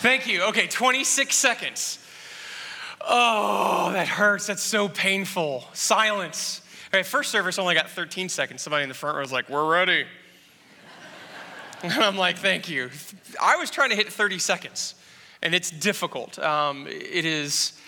Thank 0.00 0.26
you. 0.26 0.44
Okay, 0.44 0.66
26 0.66 1.36
seconds. 1.36 1.98
Oh, 3.02 3.90
that 3.92 4.08
hurts. 4.08 4.46
That's 4.46 4.62
so 4.62 4.88
painful. 4.88 5.64
Silence. 5.74 6.62
Okay, 6.88 7.02
first 7.02 7.30
service 7.30 7.58
only 7.58 7.74
got 7.74 7.90
13 7.90 8.30
seconds. 8.30 8.62
Somebody 8.62 8.84
in 8.84 8.88
the 8.88 8.94
front 8.94 9.16
row 9.16 9.20
was 9.20 9.30
like, 9.30 9.50
We're 9.50 9.70
ready. 9.70 10.06
And 11.82 11.92
I'm 11.92 12.16
like, 12.16 12.38
Thank 12.38 12.70
you. 12.70 12.88
I 13.38 13.56
was 13.56 13.70
trying 13.70 13.90
to 13.90 13.96
hit 13.96 14.10
30 14.10 14.38
seconds, 14.38 14.94
and 15.42 15.54
it's 15.54 15.70
difficult. 15.70 16.38
Um, 16.38 16.86
it 16.86 17.26
is, 17.26 17.78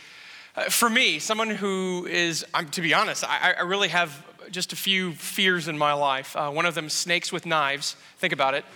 uh, 0.55 0.65
for 0.65 0.91
me, 0.91 1.19
someone 1.19 1.49
who 1.49 2.07
is, 2.11 2.45
um, 2.53 2.69
to 2.69 2.83
be 2.83 2.93
honest, 2.93 3.25
I, 3.27 3.55
I, 3.59 3.63
really 3.63 3.89
have 3.89 4.23
just 4.51 4.75
a 4.75 4.77
few 4.77 5.13
fears 5.13 5.67
in 5.67 5.79
my 5.79 5.95
life. 5.95 6.37
Uh, 6.37 6.51
one 6.51 6.67
of 6.67 6.75
them, 6.75 6.91
snakes 6.91 7.33
with 7.33 7.47
knives. 7.47 7.97
Think 8.19 8.35
about 8.35 8.53
it. 8.53 8.67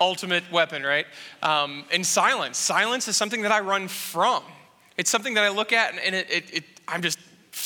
Ultimate 0.00 0.50
weapon, 0.50 0.82
right? 0.82 1.06
Um, 1.42 1.84
and 1.92 2.04
silence. 2.04 2.56
Silence 2.58 3.06
is 3.08 3.16
something 3.16 3.42
that 3.42 3.52
I 3.52 3.60
run 3.60 3.88
from. 3.88 4.42
It's 4.96 5.10
something 5.10 5.34
that 5.34 5.44
I 5.44 5.50
look 5.50 5.72
at 5.72 5.94
and 6.04 6.14
it, 6.14 6.30
it, 6.30 6.54
it 6.54 6.64
I'm 6.88 7.02
just 7.02 7.18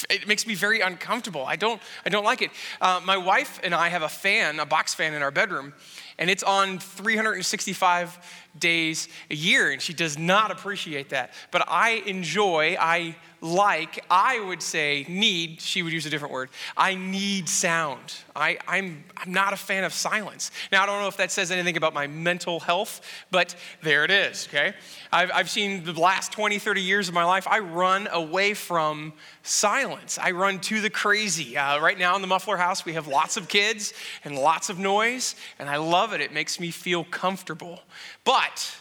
it 0.08 0.26
makes 0.26 0.46
me 0.46 0.54
very 0.54 0.80
uncomfortable. 0.80 1.44
I 1.44 1.56
don't, 1.56 1.80
I 2.04 2.08
don't 2.08 2.24
like 2.24 2.42
it. 2.42 2.50
Uh, 2.80 3.00
my 3.04 3.16
wife 3.16 3.60
and 3.62 3.74
I 3.74 3.88
have 3.88 4.02
a 4.02 4.08
fan, 4.08 4.58
a 4.58 4.66
box 4.66 4.94
fan 4.94 5.14
in 5.14 5.22
our 5.22 5.30
bedroom, 5.30 5.74
and 6.18 6.30
it's 6.30 6.42
on 6.42 6.78
365 6.78 8.18
days 8.58 9.08
a 9.30 9.34
year, 9.34 9.70
and 9.70 9.82
she 9.82 9.92
does 9.92 10.18
not 10.18 10.50
appreciate 10.50 11.10
that. 11.10 11.32
But 11.50 11.64
I 11.68 12.02
enjoy, 12.06 12.76
I 12.78 13.16
like, 13.44 14.02
I 14.10 14.40
would 14.40 14.62
say, 14.62 15.04
need, 15.06 15.60
she 15.60 15.82
would 15.82 15.92
use 15.92 16.06
a 16.06 16.10
different 16.10 16.32
word. 16.32 16.48
I 16.78 16.94
need 16.94 17.46
sound. 17.46 18.14
I, 18.34 18.56
I'm, 18.66 19.04
I'm 19.18 19.34
not 19.34 19.52
a 19.52 19.56
fan 19.56 19.84
of 19.84 19.92
silence. 19.92 20.50
Now, 20.72 20.82
I 20.82 20.86
don't 20.86 21.02
know 21.02 21.08
if 21.08 21.18
that 21.18 21.30
says 21.30 21.50
anything 21.50 21.76
about 21.76 21.92
my 21.92 22.06
mental 22.06 22.58
health, 22.58 23.02
but 23.30 23.54
there 23.82 24.02
it 24.02 24.10
is, 24.10 24.48
okay? 24.48 24.72
I've, 25.12 25.30
I've 25.30 25.50
seen 25.50 25.84
the 25.84 25.92
last 25.92 26.32
20, 26.32 26.58
30 26.58 26.80
years 26.80 27.08
of 27.08 27.14
my 27.14 27.24
life, 27.24 27.46
I 27.46 27.58
run 27.58 28.08
away 28.10 28.54
from 28.54 29.12
silence. 29.42 30.18
I 30.18 30.30
run 30.30 30.58
to 30.60 30.80
the 30.80 30.88
crazy. 30.88 31.58
Uh, 31.58 31.78
right 31.80 31.98
now 31.98 32.16
in 32.16 32.22
the 32.22 32.26
Muffler 32.26 32.56
House, 32.56 32.86
we 32.86 32.94
have 32.94 33.08
lots 33.08 33.36
of 33.36 33.48
kids 33.48 33.92
and 34.24 34.38
lots 34.38 34.70
of 34.70 34.78
noise, 34.78 35.36
and 35.58 35.68
I 35.68 35.76
love 35.76 36.14
it. 36.14 36.22
It 36.22 36.32
makes 36.32 36.58
me 36.58 36.70
feel 36.70 37.04
comfortable. 37.04 37.82
But 38.24 38.74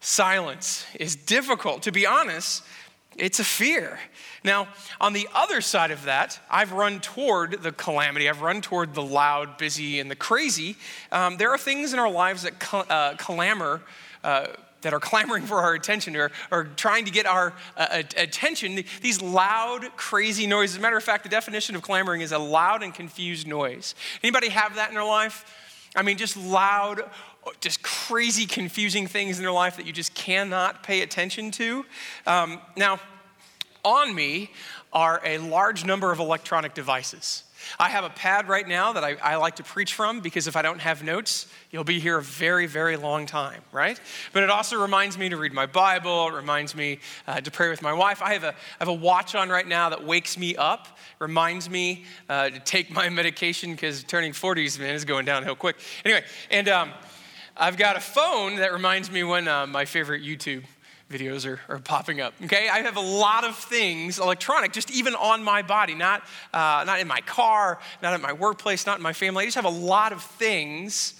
silence 0.00 0.84
is 0.98 1.14
difficult. 1.14 1.84
To 1.84 1.92
be 1.92 2.06
honest, 2.06 2.64
it's 3.20 3.38
a 3.38 3.44
fear. 3.44 3.98
Now, 4.42 4.68
on 5.00 5.12
the 5.12 5.28
other 5.34 5.60
side 5.60 5.90
of 5.90 6.04
that, 6.04 6.40
I've 6.50 6.72
run 6.72 7.00
toward 7.00 7.62
the 7.62 7.72
calamity. 7.72 8.28
I've 8.28 8.40
run 8.40 8.62
toward 8.62 8.94
the 8.94 9.02
loud, 9.02 9.58
busy, 9.58 10.00
and 10.00 10.10
the 10.10 10.16
crazy. 10.16 10.76
Um, 11.12 11.36
there 11.36 11.50
are 11.50 11.58
things 11.58 11.92
in 11.92 11.98
our 11.98 12.10
lives 12.10 12.42
that 12.42 12.74
uh, 12.90 13.14
clamor. 13.16 13.82
Uh, 14.24 14.46
that 14.82 14.94
are 14.94 15.00
clamoring 15.00 15.44
for 15.44 15.58
our 15.58 15.74
attention 15.74 16.16
or, 16.16 16.30
or 16.50 16.64
trying 16.64 17.04
to 17.04 17.10
get 17.10 17.26
our 17.26 17.52
uh, 17.76 18.02
attention, 18.16 18.82
these 19.02 19.20
loud, 19.20 19.94
crazy 19.96 20.46
noises. 20.46 20.76
As 20.76 20.78
a 20.78 20.82
matter 20.82 20.96
of 20.96 21.04
fact, 21.04 21.22
the 21.22 21.28
definition 21.28 21.76
of 21.76 21.82
clamoring 21.82 22.22
is 22.22 22.32
a 22.32 22.38
loud 22.38 22.82
and 22.82 22.94
confused 22.94 23.46
noise. 23.46 23.94
Anybody 24.22 24.48
have 24.48 24.76
that 24.76 24.88
in 24.88 24.94
their 24.94 25.04
life? 25.04 25.44
I 25.94 26.02
mean, 26.02 26.16
just 26.16 26.34
loud, 26.36 27.02
just 27.60 27.82
crazy, 27.82 28.46
confusing 28.46 29.06
things 29.06 29.38
in 29.38 29.42
their 29.42 29.52
life 29.52 29.76
that 29.76 29.86
you 29.86 29.92
just 29.92 30.14
cannot 30.14 30.82
pay 30.82 31.02
attention 31.02 31.50
to. 31.52 31.84
Um, 32.26 32.60
now, 32.76 33.00
on 33.84 34.14
me 34.14 34.50
are 34.92 35.20
a 35.24 35.38
large 35.38 35.84
number 35.84 36.10
of 36.12 36.18
electronic 36.18 36.74
devices. 36.74 37.44
I 37.78 37.88
have 37.88 38.04
a 38.04 38.10
pad 38.10 38.48
right 38.48 38.66
now 38.66 38.94
that 38.94 39.04
I, 39.04 39.16
I, 39.22 39.36
like 39.36 39.56
to 39.56 39.62
preach 39.62 39.94
from 39.94 40.20
because 40.20 40.46
if 40.46 40.56
I 40.56 40.62
don't 40.62 40.80
have 40.80 41.02
notes, 41.02 41.46
you'll 41.70 41.84
be 41.84 42.00
here 42.00 42.18
a 42.18 42.22
very, 42.22 42.66
very 42.66 42.96
long 42.96 43.26
time, 43.26 43.60
right? 43.72 44.00
But 44.32 44.42
it 44.42 44.50
also 44.50 44.80
reminds 44.80 45.18
me 45.18 45.28
to 45.28 45.36
read 45.36 45.52
my 45.52 45.66
Bible. 45.66 46.28
It 46.28 46.34
reminds 46.34 46.74
me 46.74 47.00
uh, 47.26 47.40
to 47.40 47.50
pray 47.50 47.68
with 47.68 47.82
my 47.82 47.92
wife. 47.92 48.22
I 48.22 48.32
have, 48.32 48.44
a, 48.44 48.48
I 48.48 48.54
have 48.78 48.88
a 48.88 48.94
watch 48.94 49.34
on 49.34 49.50
right 49.50 49.66
now 49.66 49.90
that 49.90 50.04
wakes 50.04 50.38
me 50.38 50.56
up, 50.56 50.98
reminds 51.18 51.68
me 51.68 52.04
uh, 52.28 52.50
to 52.50 52.60
take 52.60 52.90
my 52.90 53.08
medication 53.10 53.72
because 53.72 54.04
turning 54.04 54.32
40s, 54.32 54.78
man, 54.78 54.94
is 54.94 55.04
going 55.04 55.24
downhill 55.24 55.56
quick. 55.56 55.76
Anyway, 56.04 56.24
and 56.50 56.68
um, 56.68 56.92
I've 57.56 57.76
got 57.76 57.96
a 57.96 58.00
phone 58.00 58.56
that 58.56 58.72
reminds 58.72 59.10
me 59.10 59.22
when 59.22 59.46
uh, 59.46 59.66
my 59.66 59.84
favorite 59.84 60.22
YouTube 60.22 60.64
videos 61.10 61.44
are, 61.44 61.60
are, 61.68 61.78
popping 61.80 62.20
up. 62.20 62.34
Okay, 62.44 62.68
I 62.68 62.80
have 62.80 62.96
a 62.96 63.00
lot 63.00 63.44
of 63.44 63.56
things 63.56 64.18
electronic, 64.18 64.72
just 64.72 64.90
even 64.92 65.14
on 65.16 65.42
my 65.42 65.62
body, 65.62 65.94
not 65.94 66.22
uh, 66.54 66.84
not 66.86 67.00
in 67.00 67.08
my 67.08 67.20
car, 67.22 67.80
not 68.02 68.14
at 68.14 68.20
my 68.20 68.32
workplace, 68.32 68.86
not 68.86 68.98
in 68.98 69.02
my 69.02 69.12
family. 69.12 69.42
I 69.42 69.46
just 69.46 69.56
have 69.56 69.64
a 69.64 69.68
lot 69.68 70.12
of 70.12 70.22
things 70.22 71.14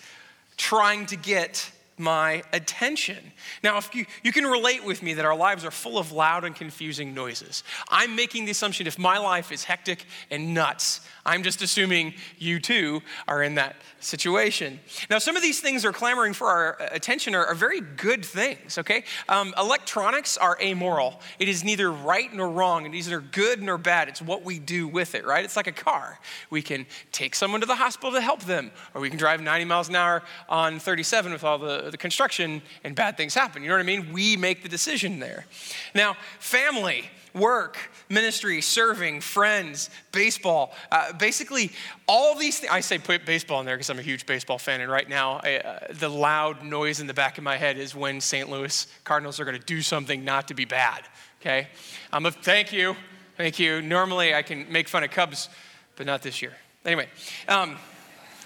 trying 0.56 1.06
to 1.06 1.16
get 1.16 1.72
my 2.00 2.42
attention. 2.52 3.32
Now, 3.62 3.78
if 3.78 3.94
you, 3.94 4.06
you 4.24 4.32
can 4.32 4.44
relate 4.44 4.84
with 4.84 5.02
me 5.02 5.14
that 5.14 5.24
our 5.24 5.36
lives 5.36 5.64
are 5.64 5.70
full 5.70 5.98
of 5.98 6.10
loud 6.10 6.44
and 6.44 6.54
confusing 6.54 7.14
noises. 7.14 7.62
I'm 7.88 8.16
making 8.16 8.46
the 8.46 8.50
assumption 8.50 8.86
if 8.86 8.98
my 8.98 9.18
life 9.18 9.52
is 9.52 9.64
hectic 9.64 10.04
and 10.30 10.54
nuts, 10.54 11.02
I'm 11.24 11.42
just 11.42 11.62
assuming 11.62 12.14
you 12.38 12.58
too 12.58 13.02
are 13.28 13.42
in 13.42 13.54
that 13.56 13.76
situation. 14.00 14.80
Now, 15.10 15.18
some 15.18 15.36
of 15.36 15.42
these 15.42 15.60
things 15.60 15.84
are 15.84 15.92
clamoring 15.92 16.32
for 16.32 16.48
our 16.48 16.76
attention 16.90 17.34
are, 17.34 17.46
are 17.46 17.54
very 17.54 17.80
good 17.80 18.24
things, 18.24 18.78
okay? 18.78 19.04
Um, 19.28 19.54
electronics 19.58 20.36
are 20.36 20.56
amoral. 20.60 21.20
It 21.38 21.48
is 21.48 21.62
neither 21.62 21.92
right 21.92 22.32
nor 22.32 22.48
wrong, 22.48 22.92
is 22.94 23.06
neither 23.06 23.20
good 23.20 23.62
nor 23.62 23.78
bad. 23.78 24.08
It's 24.08 24.22
what 24.22 24.44
we 24.44 24.58
do 24.58 24.88
with 24.88 25.14
it, 25.14 25.26
right? 25.26 25.44
It's 25.44 25.56
like 25.56 25.66
a 25.66 25.72
car. 25.72 26.18
We 26.48 26.62
can 26.62 26.86
take 27.12 27.34
someone 27.34 27.60
to 27.60 27.66
the 27.66 27.76
hospital 27.76 28.12
to 28.12 28.20
help 28.20 28.42
them, 28.42 28.70
or 28.94 29.00
we 29.00 29.10
can 29.10 29.18
drive 29.18 29.40
90 29.40 29.64
miles 29.66 29.88
an 29.88 29.96
hour 29.96 30.22
on 30.48 30.78
37 30.78 31.32
with 31.32 31.44
all 31.44 31.58
the, 31.58 31.89
the 31.90 31.98
construction 31.98 32.62
and 32.84 32.94
bad 32.94 33.16
things 33.16 33.34
happen. 33.34 33.62
You 33.62 33.68
know 33.68 33.74
what 33.74 33.80
I 33.80 33.84
mean? 33.84 34.12
We 34.12 34.36
make 34.36 34.62
the 34.62 34.68
decision 34.68 35.18
there. 35.18 35.46
Now, 35.94 36.16
family 36.38 37.10
work, 37.34 37.78
ministry, 38.08 38.60
serving, 38.60 39.20
friends, 39.20 39.90
baseball. 40.12 40.72
Uh, 40.90 41.12
basically, 41.12 41.70
all 42.06 42.36
these 42.36 42.58
things. 42.58 42.72
I 42.72 42.80
say 42.80 42.98
put 42.98 43.24
baseball 43.24 43.60
in 43.60 43.66
there 43.66 43.76
because 43.76 43.90
I'm 43.90 43.98
a 43.98 44.02
huge 44.02 44.26
baseball 44.26 44.58
fan, 44.58 44.80
and 44.80 44.90
right 44.90 45.08
now, 45.08 45.40
I, 45.42 45.58
uh, 45.58 45.78
the 45.90 46.08
loud 46.08 46.62
noise 46.62 47.00
in 47.00 47.06
the 47.06 47.14
back 47.14 47.38
of 47.38 47.44
my 47.44 47.56
head 47.56 47.78
is 47.78 47.94
when 47.94 48.20
St. 48.20 48.50
Louis 48.50 48.86
Cardinals 49.04 49.40
are 49.40 49.44
going 49.44 49.58
to 49.58 49.64
do 49.64 49.82
something 49.82 50.24
not 50.24 50.48
to 50.48 50.54
be 50.54 50.64
bad. 50.64 51.02
Okay? 51.40 51.68
I'm 52.12 52.26
a, 52.26 52.30
thank 52.30 52.72
you. 52.72 52.96
Thank 53.36 53.58
you. 53.58 53.80
Normally, 53.80 54.34
I 54.34 54.42
can 54.42 54.70
make 54.70 54.88
fun 54.88 55.04
of 55.04 55.10
Cubs, 55.10 55.48
but 55.96 56.06
not 56.06 56.22
this 56.22 56.42
year. 56.42 56.52
Anyway. 56.84 57.08
Um, 57.48 57.76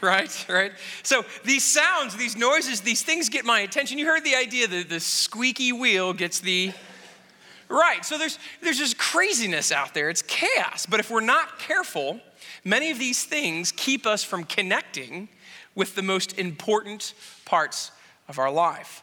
right? 0.04 0.47
Right? 0.54 0.72
So 1.03 1.25
these 1.44 1.65
sounds, 1.65 2.16
these 2.16 2.37
noises, 2.37 2.81
these 2.81 3.03
things 3.03 3.28
get 3.28 3.44
my 3.44 3.60
attention. 3.60 3.98
You 3.98 4.06
heard 4.06 4.25
the 4.25 4.37
idea 4.37 4.69
that 4.69 4.88
the 4.88 5.00
squeaky 5.00 5.72
wheel 5.72 6.12
gets 6.12 6.41
the 6.41 6.72
Right. 7.69 8.04
So 8.04 8.19
there's, 8.19 8.38
there's 8.62 8.78
just 8.78 8.98
craziness 8.98 9.72
out 9.72 9.94
there. 9.94 10.10
It's 10.10 10.22
chaos. 10.22 10.87
But 10.87 11.00
if 11.00 11.10
we're 11.10 11.20
not 11.20 11.59
careful, 11.59 12.20
many 12.62 12.91
of 12.91 12.98
these 12.98 13.25
things 13.25 13.72
keep 13.72 14.06
us 14.06 14.22
from 14.22 14.44
connecting 14.44 15.28
with 15.75 15.94
the 15.94 16.03
most 16.03 16.38
important 16.38 17.14
parts 17.44 17.91
of 18.28 18.38
our 18.38 18.50
life. 18.50 19.03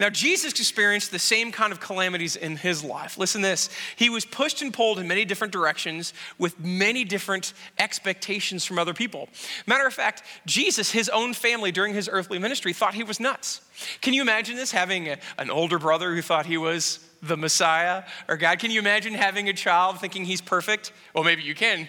Now, 0.00 0.10
Jesus 0.10 0.58
experienced 0.58 1.10
the 1.10 1.18
same 1.18 1.52
kind 1.52 1.72
of 1.72 1.80
calamities 1.80 2.36
in 2.36 2.56
his 2.56 2.82
life. 2.82 3.16
Listen 3.16 3.42
this. 3.42 3.70
He 3.96 4.10
was 4.10 4.24
pushed 4.24 4.60
and 4.60 4.72
pulled 4.72 4.98
in 4.98 5.06
many 5.06 5.24
different 5.24 5.52
directions 5.52 6.12
with 6.38 6.58
many 6.58 7.04
different 7.04 7.52
expectations 7.78 8.64
from 8.64 8.78
other 8.78 8.94
people. 8.94 9.28
Matter 9.66 9.86
of 9.86 9.94
fact, 9.94 10.22
Jesus, 10.46 10.90
his 10.90 11.08
own 11.08 11.32
family 11.32 11.72
during 11.72 11.94
his 11.94 12.08
earthly 12.10 12.38
ministry, 12.38 12.72
thought 12.72 12.94
he 12.94 13.04
was 13.04 13.20
nuts. 13.20 13.60
Can 14.00 14.14
you 14.14 14.22
imagine 14.22 14.56
this? 14.56 14.72
Having 14.72 15.08
a, 15.08 15.18
an 15.38 15.50
older 15.50 15.78
brother 15.78 16.14
who 16.14 16.22
thought 16.22 16.46
he 16.46 16.56
was 16.58 16.98
the 17.22 17.36
Messiah 17.36 18.04
or 18.28 18.36
God? 18.36 18.58
Can 18.58 18.70
you 18.70 18.80
imagine 18.80 19.14
having 19.14 19.48
a 19.48 19.52
child 19.52 20.00
thinking 20.00 20.24
he's 20.24 20.40
perfect? 20.40 20.92
Well, 21.14 21.24
maybe 21.24 21.42
you 21.42 21.54
can. 21.54 21.88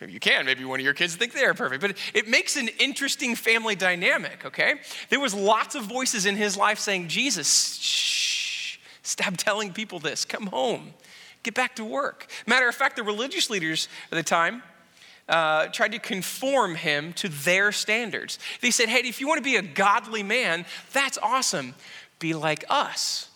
Maybe 0.00 0.12
you 0.12 0.20
can. 0.20 0.46
Maybe 0.46 0.64
one 0.64 0.78
of 0.78 0.84
your 0.84 0.94
kids 0.94 1.16
think 1.16 1.32
they're 1.32 1.54
perfect. 1.54 1.80
But 1.80 1.96
it 2.12 2.28
makes 2.28 2.56
an 2.56 2.68
interesting 2.78 3.34
family 3.34 3.74
dynamic, 3.74 4.44
okay? 4.44 4.74
There 5.08 5.20
was 5.20 5.34
lots 5.34 5.74
of 5.74 5.84
voices 5.84 6.26
in 6.26 6.36
his 6.36 6.56
life 6.56 6.78
saying, 6.78 7.08
Jesus, 7.08 7.76
shh, 7.76 8.78
stop 9.02 9.36
telling 9.36 9.72
people 9.72 9.98
this. 9.98 10.24
Come 10.24 10.48
home. 10.48 10.92
Get 11.42 11.54
back 11.54 11.76
to 11.76 11.84
work. 11.84 12.26
Matter 12.46 12.68
of 12.68 12.74
fact, 12.74 12.96
the 12.96 13.02
religious 13.02 13.48
leaders 13.48 13.88
at 14.12 14.16
the 14.16 14.22
time 14.22 14.62
uh, 15.28 15.68
tried 15.68 15.92
to 15.92 15.98
conform 15.98 16.74
him 16.74 17.12
to 17.14 17.28
their 17.28 17.72
standards. 17.72 18.38
They 18.60 18.70
said, 18.70 18.88
hey, 18.88 18.98
if 19.08 19.20
you 19.20 19.26
want 19.26 19.38
to 19.38 19.44
be 19.44 19.56
a 19.56 19.62
godly 19.62 20.22
man, 20.22 20.66
that's 20.92 21.18
awesome. 21.22 21.74
Be 22.18 22.34
like 22.34 22.64
us 22.68 23.28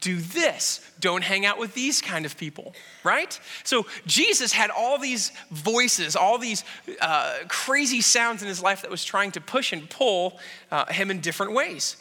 do 0.00 0.16
this. 0.16 0.80
Don't 1.00 1.22
hang 1.22 1.46
out 1.46 1.58
with 1.58 1.74
these 1.74 2.00
kind 2.00 2.24
of 2.24 2.36
people, 2.36 2.74
right? 3.04 3.38
So 3.64 3.86
Jesus 4.06 4.52
had 4.52 4.70
all 4.70 4.98
these 4.98 5.32
voices, 5.50 6.16
all 6.16 6.38
these 6.38 6.64
uh, 7.00 7.36
crazy 7.48 8.00
sounds 8.00 8.42
in 8.42 8.48
his 8.48 8.62
life 8.62 8.82
that 8.82 8.90
was 8.90 9.04
trying 9.04 9.32
to 9.32 9.40
push 9.40 9.72
and 9.72 9.88
pull 9.88 10.38
uh, 10.70 10.86
him 10.86 11.10
in 11.10 11.20
different 11.20 11.52
ways. 11.52 11.96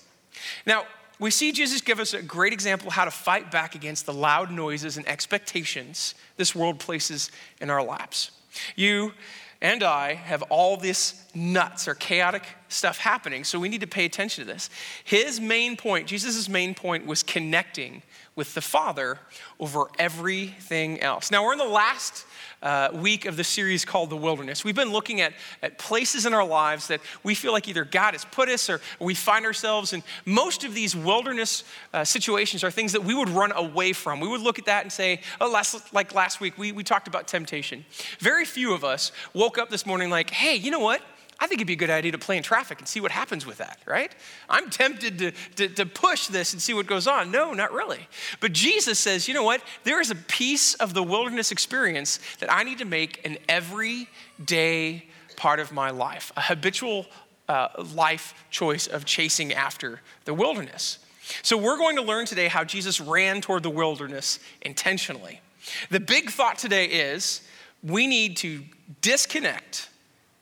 Now, 0.65 0.85
we 1.19 1.31
see 1.31 1.51
Jesus 1.51 1.81
give 1.81 1.99
us 1.99 2.13
a 2.13 2.21
great 2.21 2.53
example 2.53 2.91
how 2.91 3.05
to 3.05 3.11
fight 3.11 3.49
back 3.49 3.73
against 3.73 4.05
the 4.05 4.13
loud 4.13 4.51
noises 4.51 4.97
and 4.97 5.07
expectations 5.07 6.13
this 6.35 6.53
world 6.53 6.79
places 6.79 7.31
in 7.59 7.69
our 7.71 7.81
laps. 7.81 8.31
You 8.75 9.13
and 9.61 9.83
I 9.83 10.13
have 10.13 10.43
all 10.43 10.77
this 10.77 11.23
nuts 11.33 11.87
or 11.87 11.95
chaotic 11.95 12.43
stuff 12.69 12.97
happening, 12.97 13.43
so 13.43 13.59
we 13.59 13.69
need 13.69 13.81
to 13.81 13.87
pay 13.87 14.05
attention 14.05 14.45
to 14.45 14.51
this. 14.51 14.69
His 15.03 15.39
main 15.39 15.77
point, 15.77 16.07
Jesus' 16.07 16.47
main 16.47 16.75
point, 16.75 17.05
was 17.05 17.23
connecting 17.23 18.03
with 18.35 18.53
the 18.53 18.61
Father 18.61 19.19
over 19.59 19.85
everything 19.97 21.01
else. 21.01 21.31
Now, 21.31 21.43
we're 21.43 21.53
in 21.53 21.59
the 21.59 21.65
last 21.65 22.25
uh, 22.61 22.89
week 22.93 23.25
of 23.25 23.37
the 23.37 23.43
series 23.43 23.85
called 23.85 24.09
The 24.09 24.17
Wilderness. 24.17 24.63
We've 24.63 24.75
been 24.75 24.91
looking 24.91 25.21
at, 25.21 25.33
at 25.61 25.77
places 25.77 26.25
in 26.25 26.33
our 26.33 26.45
lives 26.45 26.87
that 26.87 27.01
we 27.23 27.35
feel 27.35 27.51
like 27.51 27.67
either 27.67 27.85
God 27.85 28.13
has 28.13 28.25
put 28.25 28.49
us 28.49 28.69
or 28.69 28.81
we 28.99 29.13
find 29.13 29.45
ourselves 29.45 29.93
in. 29.93 30.03
Most 30.25 30.63
of 30.63 30.73
these 30.73 30.95
wilderness 30.95 31.63
uh, 31.93 32.03
situations 32.03 32.63
are 32.63 32.71
things 32.71 32.93
that 32.93 33.03
we 33.03 33.13
would 33.13 33.29
run 33.29 33.51
away 33.51 33.93
from. 33.93 34.19
We 34.19 34.27
would 34.27 34.41
look 34.41 34.59
at 34.59 34.65
that 34.65 34.83
and 34.83 34.91
say, 34.91 35.21
oh, 35.39 35.49
last, 35.51 35.93
like 35.93 36.13
last 36.13 36.39
week, 36.39 36.57
we, 36.57 36.71
we 36.71 36.83
talked 36.83 37.07
about 37.07 37.27
temptation. 37.27 37.85
Very 38.19 38.45
few 38.45 38.73
of 38.73 38.83
us 38.83 39.11
woke 39.33 39.57
up 39.57 39.69
this 39.69 39.85
morning 39.85 40.09
like, 40.09 40.31
hey, 40.31 40.55
you 40.55 40.71
know 40.71 40.79
what? 40.79 41.01
I 41.39 41.45
think 41.45 41.59
it'd 41.59 41.67
be 41.67 41.73
a 41.73 41.77
good 41.77 41.91
idea 41.91 42.11
to 42.13 42.17
play 42.17 42.37
in 42.37 42.43
traffic 42.43 42.79
and 42.79 42.87
see 42.87 42.99
what 42.99 43.11
happens 43.11 43.45
with 43.45 43.59
that, 43.59 43.79
right? 43.85 44.11
I'm 44.49 44.71
tempted 44.71 45.19
to, 45.19 45.31
to, 45.55 45.67
to, 45.69 45.85
push 45.85 46.27
this 46.27 46.53
and 46.53 46.61
see 46.61 46.73
what 46.73 46.87
goes 46.87 47.05
on. 47.05 47.29
No, 47.29 47.53
not 47.53 47.71
really. 47.71 48.07
But 48.39 48.53
Jesus 48.53 48.97
says, 48.97 49.27
you 49.27 49.35
know 49.35 49.43
what? 49.43 49.61
There 49.83 50.01
is 50.01 50.09
a 50.09 50.15
piece 50.15 50.73
of 50.75 50.95
the 50.95 51.03
wilderness 51.03 51.51
experience 51.51 52.19
that 52.39 52.51
I 52.51 52.63
need 52.63 52.79
to 52.79 52.85
make 52.85 53.23
an 53.23 53.37
everyday 53.47 55.05
part 55.35 55.59
of 55.59 55.71
my 55.71 55.91
life, 55.91 56.31
a 56.35 56.41
habitual 56.41 57.05
uh, 57.47 57.67
life 57.93 58.33
choice 58.49 58.87
of 58.87 59.05
chasing 59.05 59.53
after 59.53 60.01
the 60.25 60.33
wilderness. 60.33 60.99
So 61.43 61.55
we're 61.55 61.77
going 61.77 61.97
to 61.97 62.01
learn 62.01 62.25
today 62.25 62.47
how 62.47 62.63
Jesus 62.63 62.99
ran 62.99 63.41
toward 63.41 63.61
the 63.61 63.69
wilderness 63.69 64.39
intentionally. 64.61 65.41
The 65.89 65.99
big 65.99 66.31
thought 66.31 66.57
today 66.57 66.85
is 66.85 67.41
we 67.83 68.07
need 68.07 68.37
to 68.37 68.63
disconnect 69.01 69.89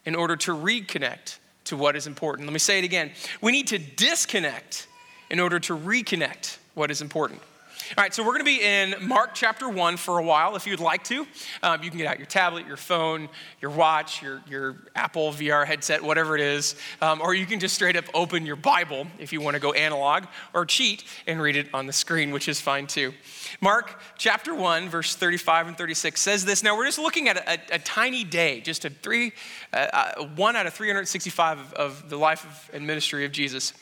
in 0.05 0.15
order 0.15 0.35
to 0.35 0.51
reconnect 0.51 1.37
to 1.65 1.77
what 1.77 1.95
is 1.95 2.07
important. 2.07 2.47
Let 2.47 2.53
me 2.53 2.59
say 2.59 2.79
it 2.79 2.85
again. 2.85 3.11
We 3.41 3.51
need 3.51 3.67
to 3.67 3.77
disconnect 3.77 4.87
in 5.29 5.39
order 5.39 5.59
to 5.61 5.75
reconnect 5.75 6.57
what 6.75 6.91
is 6.91 7.01
important. 7.01 7.41
All 7.89 8.03
right, 8.03 8.11
so 8.11 8.23
we're 8.23 8.31
going 8.31 8.39
to 8.39 8.45
be 8.45 8.63
in 8.63 8.95
Mark 8.99 9.35
chapter 9.35 9.69
1 9.69 9.97
for 9.97 10.17
a 10.17 10.23
while. 10.23 10.55
If 10.55 10.65
you'd 10.65 10.79
like 10.79 11.03
to, 11.03 11.27
um, 11.61 11.83
you 11.83 11.91
can 11.91 11.99
get 11.99 12.07
out 12.07 12.17
your 12.17 12.25
tablet, 12.25 12.65
your 12.65 12.77
phone, 12.77 13.29
your 13.61 13.69
watch, 13.69 14.23
your, 14.23 14.41
your 14.49 14.77
Apple 14.95 15.31
VR 15.31 15.67
headset, 15.67 16.03
whatever 16.03 16.35
it 16.35 16.41
is, 16.41 16.75
um, 16.99 17.21
or 17.21 17.35
you 17.35 17.45
can 17.45 17.59
just 17.59 17.75
straight 17.75 17.95
up 17.95 18.05
open 18.15 18.43
your 18.43 18.55
Bible 18.55 19.05
if 19.19 19.31
you 19.31 19.39
want 19.39 19.53
to 19.53 19.59
go 19.59 19.71
analog 19.73 20.23
or 20.55 20.65
cheat 20.65 21.03
and 21.27 21.39
read 21.39 21.55
it 21.55 21.67
on 21.75 21.85
the 21.85 21.93
screen, 21.93 22.31
which 22.31 22.47
is 22.47 22.59
fine 22.59 22.87
too. 22.87 23.13
Mark 23.61 24.01
chapter 24.17 24.55
1, 24.55 24.89
verse 24.89 25.15
35 25.15 25.67
and 25.67 25.77
36 25.77 26.19
says 26.19 26.43
this. 26.43 26.63
Now, 26.63 26.75
we're 26.75 26.87
just 26.87 26.97
looking 26.97 27.29
at 27.29 27.37
a, 27.37 27.75
a 27.75 27.79
tiny 27.79 28.23
day, 28.23 28.61
just 28.61 28.83
a 28.85 28.89
three, 28.89 29.31
uh, 29.71 29.87
uh, 29.93 30.25
one 30.35 30.55
out 30.55 30.65
of 30.65 30.73
365 30.73 31.59
of, 31.59 31.73
of 31.73 32.09
the 32.09 32.17
life 32.17 32.45
of, 32.45 32.75
and 32.75 32.87
ministry 32.87 33.25
of 33.25 33.31
Jesus. 33.31 33.73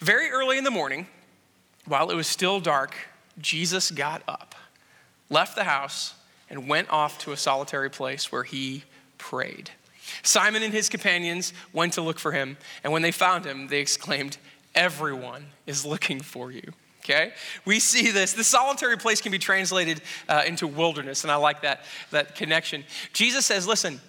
Very 0.00 0.30
early 0.30 0.56
in 0.56 0.64
the 0.64 0.70
morning, 0.70 1.06
while 1.84 2.10
it 2.10 2.14
was 2.14 2.26
still 2.26 2.58
dark, 2.58 2.96
Jesus 3.38 3.90
got 3.90 4.22
up, 4.28 4.54
left 5.30 5.56
the 5.56 5.64
house, 5.64 6.14
and 6.50 6.68
went 6.68 6.90
off 6.90 7.18
to 7.18 7.32
a 7.32 7.36
solitary 7.36 7.90
place 7.90 8.30
where 8.30 8.44
he 8.44 8.84
prayed. 9.18 9.70
Simon 10.22 10.62
and 10.62 10.72
his 10.72 10.88
companions 10.88 11.52
went 11.72 11.94
to 11.94 12.02
look 12.02 12.18
for 12.18 12.32
him, 12.32 12.56
and 12.84 12.92
when 12.92 13.02
they 13.02 13.12
found 13.12 13.44
him, 13.44 13.68
they 13.68 13.80
exclaimed, 13.80 14.36
Everyone 14.74 15.46
is 15.66 15.84
looking 15.84 16.20
for 16.20 16.50
you. 16.50 16.72
Okay? 17.00 17.32
We 17.64 17.80
see 17.80 18.10
this. 18.10 18.32
The 18.32 18.44
solitary 18.44 18.96
place 18.96 19.20
can 19.20 19.32
be 19.32 19.38
translated 19.38 20.00
uh, 20.28 20.44
into 20.46 20.66
wilderness, 20.66 21.24
and 21.24 21.30
I 21.30 21.36
like 21.36 21.62
that, 21.62 21.84
that 22.10 22.36
connection. 22.36 22.84
Jesus 23.12 23.44
says, 23.44 23.66
Listen, 23.66 24.00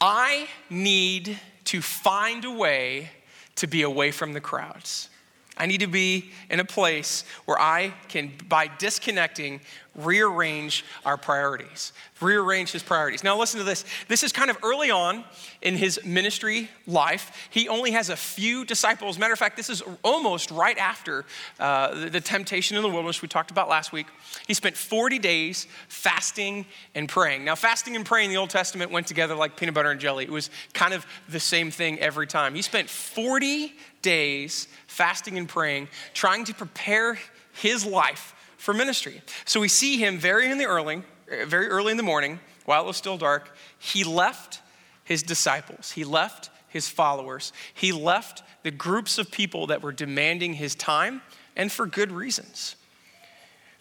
I 0.00 0.48
need 0.68 1.38
to 1.64 1.80
find 1.80 2.44
a 2.44 2.50
way 2.50 3.10
to 3.56 3.66
be 3.66 3.82
away 3.82 4.10
from 4.10 4.32
the 4.32 4.40
crowds. 4.40 5.10
I 5.58 5.66
need 5.66 5.80
to 5.80 5.86
be 5.86 6.30
in 6.48 6.60
a 6.60 6.64
place 6.64 7.24
where 7.44 7.60
I 7.60 7.92
can, 8.08 8.32
by 8.48 8.68
disconnecting, 8.78 9.60
rearrange 9.98 10.84
our 11.04 11.16
priorities, 11.16 11.92
rearrange 12.20 12.70
his 12.70 12.82
priorities. 12.82 13.24
Now, 13.24 13.36
listen 13.36 13.58
to 13.58 13.64
this. 13.64 13.84
This 14.06 14.22
is 14.22 14.32
kind 14.32 14.48
of 14.48 14.56
early 14.62 14.90
on 14.90 15.24
in 15.60 15.74
his 15.74 16.00
ministry 16.04 16.70
life. 16.86 17.48
He 17.50 17.68
only 17.68 17.90
has 17.90 18.08
a 18.08 18.16
few 18.16 18.64
disciples. 18.64 19.18
Matter 19.18 19.32
of 19.32 19.38
fact, 19.38 19.56
this 19.56 19.68
is 19.68 19.82
almost 20.04 20.52
right 20.52 20.78
after 20.78 21.24
uh, 21.58 21.94
the, 21.94 22.10
the 22.10 22.20
temptation 22.20 22.76
in 22.76 22.82
the 22.82 22.88
wilderness 22.88 23.20
we 23.20 23.28
talked 23.28 23.50
about 23.50 23.68
last 23.68 23.92
week. 23.92 24.06
He 24.46 24.54
spent 24.54 24.76
40 24.76 25.18
days 25.18 25.66
fasting 25.88 26.66
and 26.94 27.08
praying. 27.08 27.44
Now, 27.44 27.56
fasting 27.56 27.96
and 27.96 28.06
praying 28.06 28.26
in 28.26 28.30
the 28.30 28.40
Old 28.40 28.50
Testament 28.50 28.92
went 28.92 29.08
together 29.08 29.34
like 29.34 29.56
peanut 29.56 29.74
butter 29.74 29.90
and 29.90 30.00
jelly. 30.00 30.24
It 30.24 30.30
was 30.30 30.50
kind 30.74 30.94
of 30.94 31.04
the 31.28 31.40
same 31.40 31.72
thing 31.72 31.98
every 31.98 32.28
time. 32.28 32.54
He 32.54 32.62
spent 32.62 32.88
40 32.88 33.74
days 34.02 34.68
fasting 34.98 35.38
and 35.38 35.48
praying, 35.48 35.86
trying 36.12 36.44
to 36.44 36.52
prepare 36.52 37.16
his 37.52 37.86
life 37.86 38.34
for 38.56 38.74
ministry. 38.74 39.22
So 39.44 39.60
we 39.60 39.68
see 39.68 39.96
him 39.96 40.18
very 40.18 40.50
in 40.50 40.58
the 40.58 40.64
early, 40.64 41.04
uh, 41.30 41.46
very 41.46 41.68
early 41.68 41.92
in 41.92 41.96
the 41.96 42.02
morning, 42.02 42.40
while 42.64 42.82
it 42.82 42.86
was 42.86 42.96
still 42.96 43.16
dark. 43.16 43.54
He 43.78 44.02
left 44.02 44.60
his 45.04 45.22
disciples. 45.22 45.92
He 45.92 46.02
left 46.02 46.50
his 46.66 46.88
followers. 46.88 47.52
He 47.72 47.92
left 47.92 48.42
the 48.64 48.72
groups 48.72 49.18
of 49.18 49.30
people 49.30 49.68
that 49.68 49.82
were 49.82 49.92
demanding 49.92 50.54
his 50.54 50.74
time 50.74 51.22
and 51.54 51.70
for 51.70 51.86
good 51.86 52.10
reasons. 52.10 52.74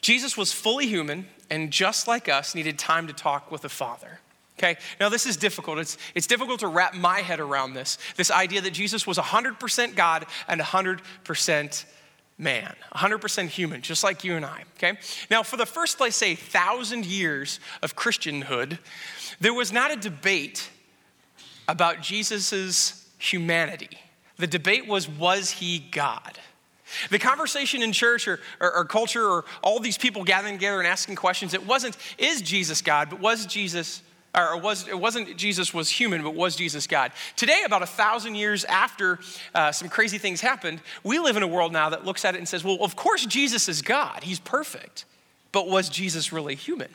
Jesus 0.01 0.37
was 0.37 0.53
fully 0.53 0.85
human 0.85 1.25
and 1.49 1.71
just 1.71 2.07
like 2.07 2.29
us 2.29 2.53
needed 2.53 2.77
time 2.77 3.07
to 3.07 3.13
talk 3.13 3.51
with 3.51 3.61
the 3.63 3.69
Father. 3.69 4.19
Okay, 4.57 4.77
now 4.99 5.09
this 5.09 5.27
is 5.27 5.37
difficult. 5.37 5.77
It's, 5.77 5.97
it's 6.15 6.25
difficult 6.25 6.61
to 6.61 6.67
wrap 6.67 6.95
my 6.95 7.19
head 7.19 7.39
around 7.39 7.75
this. 7.75 7.99
This 8.15 8.31
idea 8.31 8.59
that 8.61 8.71
Jesus 8.71 9.05
was 9.05 9.17
100% 9.17 9.95
God 9.95 10.25
and 10.47 10.59
100% 10.59 11.85
man, 12.39 12.75
100% 12.95 13.47
human, 13.49 13.81
just 13.81 14.03
like 14.03 14.23
you 14.23 14.35
and 14.35 14.43
I. 14.43 14.63
Okay, 14.77 14.97
now 15.29 15.43
for 15.43 15.57
the 15.57 15.65
first, 15.65 15.99
let's 15.99 16.15
say, 16.15 16.33
thousand 16.33 17.05
years 17.05 17.59
of 17.83 17.95
Christianhood, 17.95 18.79
there 19.39 19.53
was 19.53 19.71
not 19.71 19.91
a 19.91 19.95
debate 19.95 20.69
about 21.67 22.01
Jesus's 22.01 23.05
humanity. 23.19 23.99
The 24.37 24.47
debate 24.47 24.87
was, 24.87 25.07
was 25.07 25.51
he 25.51 25.79
God? 25.79 26.39
The 27.09 27.19
conversation 27.19 27.83
in 27.83 27.91
church 27.91 28.27
or, 28.27 28.39
or, 28.61 28.73
or, 28.73 28.85
culture 28.85 29.27
or 29.27 29.45
all 29.61 29.79
these 29.79 29.97
people 29.97 30.23
gathering 30.23 30.53
together 30.53 30.79
and 30.79 30.87
asking 30.87 31.15
questions, 31.15 31.53
it 31.53 31.65
wasn't, 31.65 31.97
is 32.17 32.41
Jesus 32.41 32.81
God, 32.81 33.09
but 33.09 33.19
was 33.19 33.45
Jesus 33.45 34.01
or 34.37 34.57
was, 34.57 34.87
it 34.87 34.99
wasn't 34.99 35.35
Jesus 35.37 35.73
was 35.73 35.89
human, 35.89 36.23
but 36.23 36.35
was 36.35 36.55
Jesus 36.55 36.87
God. 36.87 37.11
Today, 37.35 37.63
about 37.65 37.81
a 37.81 37.87
thousand 37.87 38.35
years 38.35 38.63
after 38.65 39.19
uh, 39.55 39.71
some 39.71 39.89
crazy 39.89 40.17
things 40.17 40.41
happened, 40.41 40.79
we 41.03 41.19
live 41.19 41.37
in 41.37 41.43
a 41.43 41.47
world 41.47 41.73
now 41.73 41.89
that 41.89 42.05
looks 42.05 42.23
at 42.23 42.35
it 42.35 42.37
and 42.37 42.47
says, 42.47 42.63
well, 42.63 42.77
of 42.81 42.95
course 42.95 43.25
Jesus 43.25 43.67
is 43.67 43.81
God. 43.81 44.23
He's 44.23 44.39
perfect. 44.39 45.05
But 45.51 45.67
was 45.67 45.89
Jesus 45.89 46.31
really 46.31 46.55
human? 46.55 46.89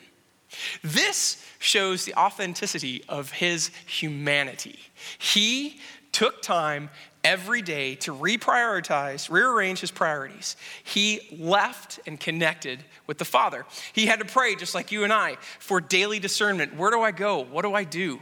This 0.83 1.43
shows 1.59 2.05
the 2.05 2.13
authenticity 2.15 3.03
of 3.09 3.31
his 3.31 3.71
humanity. 3.85 4.79
He 5.17 5.79
took 6.13 6.41
time 6.41 6.89
every 7.23 7.61
day 7.61 7.95
to 7.95 8.13
reprioritize, 8.13 9.29
rearrange 9.29 9.79
his 9.79 9.91
priorities. 9.91 10.55
He 10.83 11.37
left 11.37 11.99
and 12.05 12.19
connected 12.19 12.83
with 13.07 13.17
the 13.17 13.25
Father. 13.25 13.65
He 13.93 14.05
had 14.05 14.19
to 14.19 14.25
pray, 14.25 14.55
just 14.55 14.75
like 14.75 14.91
you 14.91 15.03
and 15.03 15.11
I, 15.11 15.37
for 15.59 15.81
daily 15.81 16.19
discernment. 16.19 16.75
Where 16.75 16.91
do 16.91 17.01
I 17.01 17.11
go? 17.11 17.39
What 17.43 17.63
do 17.63 17.73
I 17.73 17.83
do? 17.83 18.19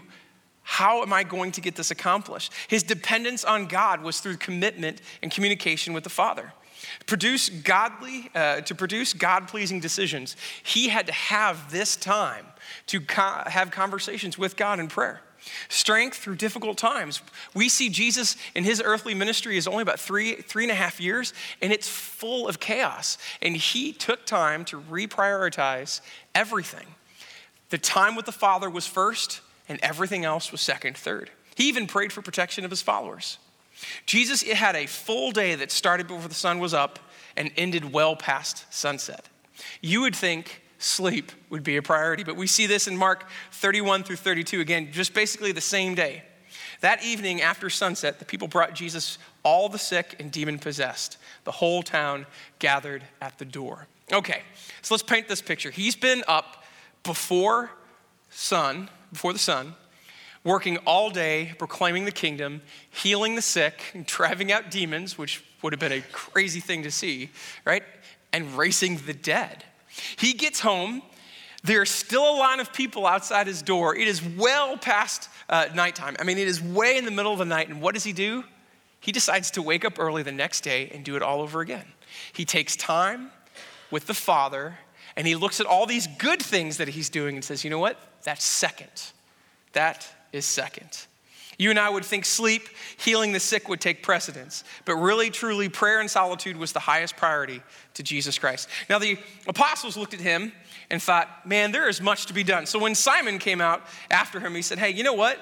How 0.63 1.01
am 1.01 1.12
I 1.12 1.24
going 1.24 1.51
to 1.53 1.62
get 1.62 1.75
this 1.75 1.91
accomplished? 1.91 2.53
His 2.67 2.83
dependence 2.83 3.43
on 3.43 3.65
God 3.65 4.01
was 4.03 4.19
through 4.19 4.38
commitment 4.38 5.01
and 5.21 5.31
communication 5.31 5.93
with 5.93 6.03
the 6.03 6.10
Father. 6.10 6.53
Produce 7.07 7.50
godly, 7.50 8.29
uh, 8.36 8.62
to 8.62 8.75
produce 8.75 9.13
God 9.13 9.48
pleasing 9.48 9.79
decisions, 9.79 10.36
he 10.63 10.89
had 10.89 11.07
to 11.07 11.13
have 11.13 11.71
this 11.71 11.95
time 11.95 12.45
to 12.88 13.01
co- 13.01 13.43
have 13.45 13.71
conversations 13.71 14.38
with 14.38 14.55
God 14.55 14.79
in 14.79 14.88
prayer. 14.88 15.21
Strength 15.69 16.17
through 16.17 16.36
difficult 16.36 16.77
times. 16.77 17.21
We 17.53 17.69
see 17.69 17.89
Jesus 17.89 18.36
in 18.55 18.63
his 18.63 18.81
earthly 18.83 19.13
ministry 19.13 19.57
is 19.57 19.67
only 19.67 19.81
about 19.81 20.00
three, 20.00 20.36
three 20.36 20.63
and 20.63 20.71
a 20.71 20.75
half 20.75 21.00
years, 21.00 21.33
and 21.62 21.71
it's 21.74 21.88
full 21.88 22.48
of 22.48 22.60
chaos. 22.60 23.17
And 23.41 23.55
he 23.55 23.91
took 23.93 24.25
time 24.25 24.65
to 24.65 24.79
reprioritize 24.79 26.01
everything. 26.36 26.88
The 27.69 27.77
time 27.77 28.15
with 28.15 28.25
the 28.25 28.31
Father 28.31 28.69
was 28.69 28.86
first, 28.86 29.41
and 29.67 29.79
everything 29.81 30.25
else 30.25 30.51
was 30.51 30.62
second, 30.62 30.98
third. 30.98 31.31
He 31.55 31.67
even 31.67 31.88
prayed 31.88 32.13
for 32.13 32.21
protection 32.21 32.65
of 32.65 32.71
his 32.71 32.81
followers. 32.81 33.38
Jesus 34.05 34.43
had 34.43 34.75
a 34.75 34.86
full 34.86 35.31
day 35.31 35.55
that 35.55 35.71
started 35.71 36.07
before 36.07 36.27
the 36.27 36.36
sun 36.36 36.60
was 36.60 36.74
up 36.74 37.00
and 37.36 37.51
ended 37.57 37.91
well 37.91 38.15
past 38.15 38.71
sunset. 38.74 39.27
You 39.81 40.01
would 40.01 40.15
think 40.15 40.60
sleep 40.83 41.31
would 41.50 41.63
be 41.63 41.77
a 41.77 41.81
priority. 41.81 42.23
But 42.23 42.35
we 42.35 42.47
see 42.47 42.67
this 42.67 42.88
in 42.88 42.97
Mark 42.97 43.25
31 43.51 44.03
through 44.03 44.17
32, 44.17 44.59
again, 44.59 44.89
just 44.91 45.13
basically 45.13 45.51
the 45.51 45.61
same 45.61 45.95
day. 45.95 46.23
That 46.81 47.03
evening 47.05 47.41
after 47.41 47.69
sunset, 47.69 48.19
the 48.19 48.25
people 48.25 48.47
brought 48.47 48.73
Jesus 48.73 49.17
all 49.43 49.69
the 49.69 49.77
sick 49.77 50.15
and 50.19 50.31
demon 50.31 50.59
possessed. 50.59 51.17
The 51.43 51.51
whole 51.51 51.83
town 51.83 52.25
gathered 52.59 53.03
at 53.21 53.38
the 53.38 53.45
door. 53.45 53.88
Okay, 54.11 54.41
so 54.81 54.93
let's 54.93 55.03
paint 55.03 55.27
this 55.27 55.41
picture. 55.41 55.71
He's 55.71 55.95
been 55.95 56.23
up 56.27 56.63
before 57.03 57.71
sun, 58.29 58.89
before 59.13 59.31
the 59.31 59.39
sun, 59.39 59.75
working 60.43 60.77
all 60.79 61.09
day, 61.09 61.53
proclaiming 61.57 62.05
the 62.05 62.11
kingdom, 62.11 62.61
healing 62.89 63.35
the 63.35 63.41
sick, 63.41 63.91
and 63.93 64.05
driving 64.05 64.51
out 64.51 64.71
demons, 64.71 65.17
which 65.17 65.43
would 65.61 65.73
have 65.73 65.79
been 65.79 65.91
a 65.91 66.01
crazy 66.11 66.59
thing 66.59 66.83
to 66.83 66.91
see, 66.91 67.29
right? 67.63 67.83
And 68.33 68.57
raising 68.57 68.97
the 69.05 69.13
dead. 69.13 69.63
He 70.15 70.33
gets 70.33 70.60
home. 70.60 71.01
There's 71.63 71.89
still 71.89 72.27
a 72.27 72.36
line 72.38 72.60
of 72.60 72.74
people 72.74 73.05
outside 73.05 73.48
his 73.48 73.62
door. 73.62 73.95
It 73.95 74.07
is 74.07 74.24
well 74.24 74.77
past 74.77 75.29
uh, 75.50 75.67
nighttime. 75.75 76.15
I 76.19 76.24
mean, 76.24 76.38
it 76.38 76.48
is 76.48 76.62
way 76.62 76.98
in 76.98 77.05
the 77.05 77.12
middle 77.12 77.31
of 77.31 77.39
the 77.39 77.45
night. 77.45 77.69
And 77.69 77.81
what 77.81 77.93
does 77.93 78.03
he 78.03 78.13
do? 78.13 78.43
He 79.00 79.12
decides 79.12 79.51
to 79.51 79.62
wake 79.62 79.86
up 79.86 80.00
early 80.00 80.24
the 80.24 80.31
next 80.31 80.62
day 80.62 80.89
and 80.93 81.03
do 81.03 81.15
it 81.15 81.21
all 81.21 81.41
over 81.41 81.62
again. 81.62 81.86
He 82.33 82.45
takes 82.45 82.75
time 82.75 83.31
with 83.89 84.07
the 84.07 84.13
Father 84.13 84.77
and 85.15 85.27
he 85.27 85.36
looks 85.36 85.60
at 85.60 85.65
all 85.65 85.86
these 85.86 86.07
good 86.07 86.41
things 86.41 86.77
that 86.77 86.88
he's 86.88 87.10
doing 87.10 87.36
and 87.36 87.43
says, 87.43 87.63
you 87.63 87.69
know 87.69 87.79
what? 87.79 88.00
That's 88.24 88.45
second. 88.45 89.12
That 89.74 90.07
is 90.31 90.45
second. 90.45 91.07
You 91.58 91.70
and 91.70 91.79
I 91.79 91.89
would 91.89 92.05
think 92.05 92.25
sleep, 92.25 92.70
healing 92.98 93.34
the 93.34 93.39
sick 93.39 93.67
would 93.70 93.81
take 93.81 94.03
precedence, 94.03 94.63
but 94.86 94.96
really, 94.96 95.29
truly, 95.29 95.70
prayer 95.70 96.00
and 96.00 96.10
solitude 96.10 96.58
was 96.58 96.72
the 96.72 96.79
highest 96.79 97.17
priority 97.17 97.62
to 97.96 98.03
Jesus 98.03 98.39
Christ. 98.39 98.67
Now, 98.89 99.00
the 99.00 99.17
apostles 99.48 99.98
looked 99.98 100.13
at 100.13 100.20
him 100.20 100.51
and 100.89 101.01
thought, 101.01 101.46
man, 101.46 101.72
there 101.72 101.88
is 101.88 102.01
much 102.01 102.25
to 102.27 102.34
be 102.34 102.43
done. 102.43 102.65
So 102.65 102.79
when 102.79 102.96
Simon 102.96 103.39
came 103.39 103.62
out 103.62 103.81
after 104.10 104.39
him, 104.39 104.55
he 104.55 104.62
said, 104.62 104.79
hey, 104.79 104.91
you 104.91 105.03
know 105.03 105.13
what? 105.13 105.38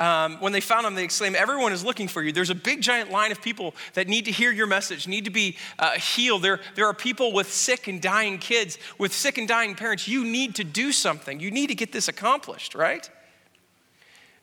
Um, 0.00 0.36
when 0.40 0.52
they 0.52 0.60
found 0.60 0.86
him, 0.86 0.94
they 0.94 1.02
exclaimed, 1.02 1.34
Everyone 1.34 1.72
is 1.72 1.84
looking 1.84 2.06
for 2.06 2.22
you. 2.22 2.30
There's 2.30 2.50
a 2.50 2.54
big, 2.54 2.80
giant 2.80 3.10
line 3.10 3.32
of 3.32 3.42
people 3.42 3.74
that 3.94 4.06
need 4.06 4.26
to 4.26 4.30
hear 4.30 4.52
your 4.52 4.68
message, 4.68 5.08
need 5.08 5.24
to 5.24 5.30
be 5.30 5.56
uh, 5.78 5.92
healed. 5.92 6.42
There, 6.42 6.60
there 6.76 6.86
are 6.86 6.94
people 6.94 7.32
with 7.32 7.52
sick 7.52 7.88
and 7.88 8.00
dying 8.00 8.38
kids, 8.38 8.78
with 8.96 9.12
sick 9.12 9.38
and 9.38 9.48
dying 9.48 9.74
parents. 9.74 10.06
You 10.06 10.24
need 10.24 10.54
to 10.56 10.64
do 10.64 10.92
something. 10.92 11.40
You 11.40 11.50
need 11.50 11.66
to 11.68 11.74
get 11.74 11.90
this 11.90 12.06
accomplished, 12.06 12.76
right? 12.76 13.10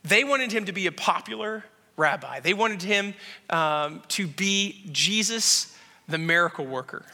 They 0.05 0.23
wanted 0.23 0.51
him 0.51 0.65
to 0.65 0.71
be 0.71 0.87
a 0.87 0.91
popular 0.91 1.63
rabbi, 1.97 2.39
they 2.39 2.53
wanted 2.53 2.81
him 2.81 3.13
um, 3.49 4.01
to 4.09 4.27
be 4.27 4.83
Jesus, 4.91 5.77
the 6.07 6.17
miracle 6.17 6.65
worker. 6.65 7.05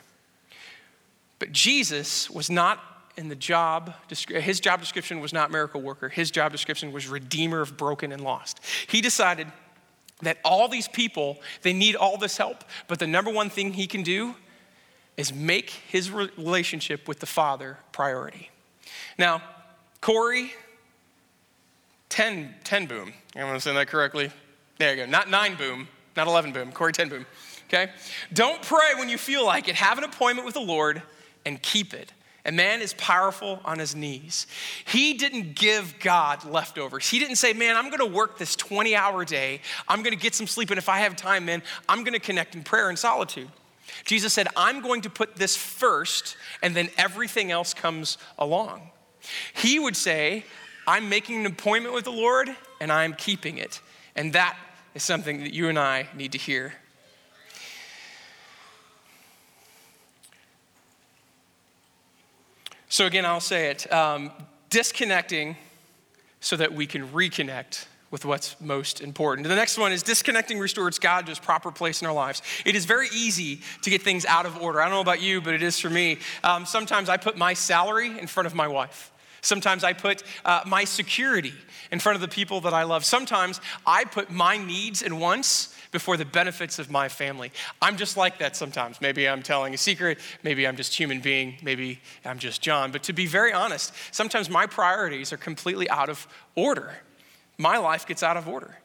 But 1.40 1.52
Jesus 1.52 2.30
was 2.30 2.50
not 2.50 2.80
in 3.18 3.30
the 3.30 3.36
job, 3.36 3.94
his 4.28 4.60
job 4.60 4.80
description 4.80 5.20
was 5.20 5.34
not 5.34 5.52
miracle 5.52 5.82
worker. 5.82 6.08
His 6.08 6.32
job 6.32 6.52
description 6.52 6.92
was 6.92 7.08
redeemer 7.08 7.62
of 7.62 7.78
broken 7.78 8.12
and 8.12 8.24
lost. 8.24 8.60
He 8.88 9.02
decided 9.02 9.48
that 10.22 10.38
all 10.46 10.68
these 10.68 10.88
people, 10.88 11.40
they 11.62 11.74
need 11.74 11.96
all 11.96 12.18
this 12.18 12.38
help, 12.38 12.64
but 12.88 13.00
the 13.00 13.08
number 13.08 13.32
one 13.32 13.50
thing 13.50 13.74
he 13.74 13.88
can 13.88 14.04
do 14.04 14.36
is 15.18 15.34
make 15.34 15.70
his 15.70 16.10
relationship 16.10 17.08
with 17.08 17.20
the 17.20 17.26
Father 17.26 17.78
priority. 17.92 18.50
Now, 19.18 19.42
Corrie, 20.00 20.54
10, 22.12 22.54
10 22.64 22.86
boom. 22.86 23.14
I'm 23.36 23.42
gonna 23.42 23.60
say 23.60 23.74
that 23.74 23.88
correctly. 23.88 24.30
There 24.78 24.92
you 24.94 25.06
go. 25.06 25.10
Not 25.10 25.30
9 25.30 25.56
boom, 25.56 25.88
not 26.16 26.28
11 26.28 26.52
boom, 26.52 26.72
Corrie 26.72 26.94
10 26.94 27.10
boom. 27.10 27.26
Okay? 27.68 27.90
Don't 28.34 28.62
pray 28.62 28.94
when 28.98 29.10
you 29.10 29.18
feel 29.18 29.46
like 29.46 29.68
it. 29.68 29.76
Have 29.76 29.98
an 29.98 30.04
appointment 30.04 30.46
with 30.46 30.54
the 30.54 30.62
Lord 30.62 31.02
and 31.46 31.62
keep 31.62 31.94
it. 31.94 32.12
A 32.46 32.52
man 32.52 32.82
is 32.82 32.94
powerful 32.96 33.62
on 33.64 33.80
his 33.80 33.96
knees. 33.96 34.48
He 34.86 35.14
didn't 35.14 35.56
give 35.56 35.96
God 36.00 36.44
leftovers. 36.44 37.08
He 37.08 37.20
didn't 37.20 37.36
say, 37.36 37.54
Man, 37.54 37.78
I'm 37.78 37.90
gonna 37.90 38.06
work 38.06 38.38
this 38.38 38.56
20 38.56 38.96
hour 38.96 39.24
day. 39.24 39.62
I'm 39.88 40.04
gonna 40.04 40.16
get 40.16 40.36
some 40.36 40.48
sleep. 40.48 40.70
And 40.70 40.78
if 40.78 40.90
I 40.90 41.00
have 41.00 41.16
time, 41.16 41.46
man, 41.46 41.62
I'm 41.88 42.04
gonna 42.04 42.20
connect 42.20 42.56
in 42.56 42.64
prayer 42.64 42.90
and 42.90 42.98
solitude. 43.00 43.50
Jesus 44.06 44.34
said, 44.34 44.48
I'm 44.56 44.82
going 44.82 45.02
to 45.02 45.10
put 45.10 45.36
this 45.36 45.56
first, 45.56 46.36
and 46.62 46.76
then 46.76 46.90
everything 46.98 47.52
else 47.52 47.74
comes 47.74 48.18
along. 48.40 48.90
He 49.54 49.80
would 49.80 49.96
say, 49.96 50.46
I'm 50.88 51.10
making 51.10 51.42
an 51.42 51.46
appointment 51.46 51.94
with 51.94 52.06
the 52.06 52.12
Lord 52.12 52.50
and 52.80 52.92
I'm 52.92 53.14
keeping 53.14 53.58
it. 53.58 53.82
And 54.16 54.34
that 54.34 54.58
is 54.94 55.04
something 55.04 55.40
that 55.44 55.54
you 55.54 55.70
and 55.70 55.80
I 55.80 56.08
need 56.16 56.32
to 56.34 56.38
hear. 56.38 56.74
So, 62.90 63.06
again, 63.06 63.26
I'll 63.26 63.40
say 63.40 63.70
it 63.70 63.92
um, 63.94 64.32
disconnecting 64.70 65.56
so 66.42 66.58
that 66.58 66.74
we 66.74 66.86
can 66.86 67.08
reconnect 67.10 67.86
with 68.10 68.26
what's 68.26 68.60
most 68.60 69.00
important. 69.00 69.48
The 69.48 69.56
next 69.56 69.78
one 69.78 69.94
is 69.94 70.04
disconnecting 70.04 70.60
restores 70.60 71.00
God 71.00 71.26
to 71.26 71.30
his 71.30 71.40
proper 71.40 71.72
place 71.72 72.02
in 72.02 72.08
our 72.08 72.14
lives. 72.14 72.42
It 72.66 72.76
is 72.76 72.84
very 72.84 73.08
easy 73.14 73.62
to 73.84 73.90
get 73.90 74.02
things 74.02 74.26
out 74.26 74.46
of 74.46 74.62
order. 74.62 74.82
I 74.82 74.86
don't 74.86 74.94
know 74.94 75.02
about 75.02 75.22
you, 75.22 75.40
but 75.40 75.54
it 75.54 75.64
is 75.64 75.80
for 75.80 75.90
me. 75.90 76.18
Um, 76.44 76.66
sometimes 76.66 77.08
I 77.08 77.16
put 77.16 77.38
my 77.38 77.54
salary 77.54 78.20
in 78.20 78.28
front 78.28 78.48
of 78.48 78.56
my 78.56 78.68
wife. 78.68 79.11
Sometimes 79.42 79.84
I 79.84 79.94
put 79.94 80.24
uh, 80.46 80.62
my 80.66 80.84
security 80.84 81.54
in 81.92 82.00
front 82.00 82.16
of 82.16 82.22
the 82.22 82.28
people 82.28 82.62
that 82.62 82.74
I 82.74 82.84
love. 82.84 83.04
Sometimes 83.04 83.60
I 83.86 84.06
put 84.06 84.32
my 84.32 84.58
needs 84.58 85.02
and 85.02 85.20
wants 85.20 85.76
before 85.92 86.16
the 86.16 86.26
benefits 86.26 86.80
of 86.80 86.90
my 86.90 87.10
family. 87.10 87.52
I'm 87.82 87.98
just 87.98 88.16
like 88.16 88.40
that 88.40 88.56
sometimes. 88.56 89.02
Maybe 89.02 89.28
I'm 89.28 89.44
telling 89.44 89.74
a 89.74 89.78
secret. 89.78 90.20
Maybe 90.44 90.66
I'm 90.66 90.78
just 90.78 90.96
human 90.96 91.20
being. 91.20 91.56
Maybe 91.62 92.00
I'm 92.24 92.40
just 92.40 92.62
John. 92.62 92.92
But 92.92 93.04
to 93.04 93.14
be 93.14 93.26
very 93.26 93.52
honest, 93.52 93.94
sometimes 94.12 94.50
my 94.50 94.66
priorities 94.68 95.34
are 95.34 95.38
completely 95.38 95.90
out 95.90 96.10
of 96.10 96.28
order. 96.56 96.94
My 97.58 97.78
life 97.78 98.08
gets 98.08 98.24
out 98.24 98.38
of 98.38 98.48
order. 98.48 98.78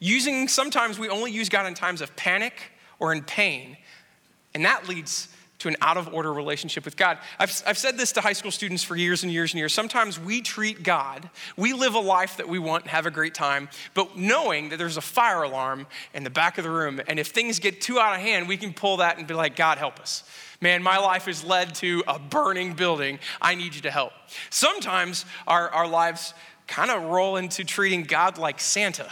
Using, 0.00 0.48
sometimes 0.48 0.98
we 0.98 1.08
only 1.08 1.30
use 1.30 1.48
God 1.48 1.66
in 1.66 1.74
times 1.74 2.00
of 2.00 2.16
panic 2.16 2.72
or 2.98 3.12
in 3.12 3.22
pain. 3.22 3.76
And 4.54 4.64
that 4.64 4.88
leads 4.88 5.28
to 5.60 5.68
an 5.68 5.76
out 5.80 5.96
of 5.96 6.12
order 6.12 6.32
relationship 6.32 6.84
with 6.84 6.96
God. 6.96 7.18
I've, 7.38 7.62
I've 7.66 7.78
said 7.78 7.96
this 7.96 8.12
to 8.12 8.20
high 8.20 8.32
school 8.32 8.50
students 8.50 8.82
for 8.82 8.96
years 8.96 9.22
and 9.22 9.32
years 9.32 9.52
and 9.52 9.58
years. 9.58 9.72
Sometimes 9.72 10.18
we 10.18 10.40
treat 10.42 10.82
God, 10.82 11.30
we 11.56 11.72
live 11.72 11.94
a 11.94 12.00
life 12.00 12.36
that 12.38 12.48
we 12.48 12.58
want 12.58 12.86
have 12.88 13.06
a 13.06 13.10
great 13.10 13.34
time, 13.34 13.68
but 13.94 14.16
knowing 14.16 14.70
that 14.70 14.78
there's 14.78 14.96
a 14.96 15.02
fire 15.02 15.42
alarm 15.42 15.86
in 16.12 16.24
the 16.24 16.30
back 16.30 16.58
of 16.58 16.64
the 16.64 16.70
room, 16.70 17.00
and 17.06 17.18
if 17.18 17.28
things 17.28 17.58
get 17.58 17.80
too 17.80 17.98
out 18.00 18.14
of 18.14 18.20
hand, 18.20 18.48
we 18.48 18.56
can 18.56 18.72
pull 18.72 18.98
that 18.98 19.18
and 19.18 19.26
be 19.26 19.34
like, 19.34 19.54
God, 19.54 19.78
help 19.78 20.00
us. 20.00 20.24
Man, 20.60 20.82
my 20.82 20.98
life 20.98 21.24
has 21.24 21.44
led 21.44 21.74
to 21.76 22.02
a 22.06 22.18
burning 22.18 22.74
building. 22.74 23.18
I 23.40 23.54
need 23.54 23.74
you 23.74 23.80
to 23.82 23.90
help. 23.90 24.12
Sometimes 24.50 25.24
our, 25.46 25.70
our 25.70 25.86
lives 25.86 26.34
kind 26.66 26.90
of 26.90 27.04
roll 27.04 27.36
into 27.36 27.64
treating 27.64 28.02
God 28.02 28.38
like 28.38 28.60
Santa. 28.60 29.10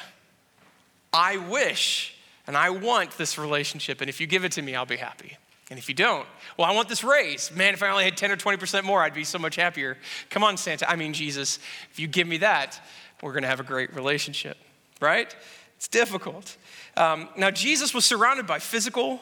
I 1.12 1.36
wish 1.38 2.14
and 2.46 2.56
I 2.56 2.70
want 2.70 3.10
this 3.18 3.36
relationship, 3.36 4.00
and 4.00 4.08
if 4.08 4.20
you 4.20 4.26
give 4.26 4.44
it 4.44 4.52
to 4.52 4.62
me, 4.62 4.74
I'll 4.74 4.86
be 4.86 4.96
happy. 4.96 5.36
And 5.70 5.78
if 5.78 5.88
you 5.88 5.94
don't, 5.94 6.26
well, 6.56 6.66
I 6.66 6.74
want 6.74 6.88
this 6.88 7.04
raise. 7.04 7.54
Man, 7.54 7.74
if 7.74 7.82
I 7.82 7.88
only 7.90 8.04
had 8.04 8.16
10 8.16 8.30
or 8.30 8.36
20% 8.36 8.84
more, 8.84 9.02
I'd 9.02 9.12
be 9.12 9.24
so 9.24 9.38
much 9.38 9.56
happier. 9.56 9.98
Come 10.30 10.42
on, 10.42 10.56
Santa. 10.56 10.88
I 10.88 10.96
mean, 10.96 11.12
Jesus, 11.12 11.58
if 11.90 11.98
you 11.98 12.06
give 12.06 12.26
me 12.26 12.38
that, 12.38 12.80
we're 13.22 13.32
going 13.32 13.42
to 13.42 13.48
have 13.48 13.60
a 13.60 13.64
great 13.64 13.94
relationship, 13.94 14.56
right? 15.00 15.34
It's 15.76 15.88
difficult. 15.88 16.56
Um, 16.96 17.28
now, 17.36 17.50
Jesus 17.50 17.92
was 17.92 18.06
surrounded 18.06 18.46
by 18.46 18.60
physical, 18.60 19.20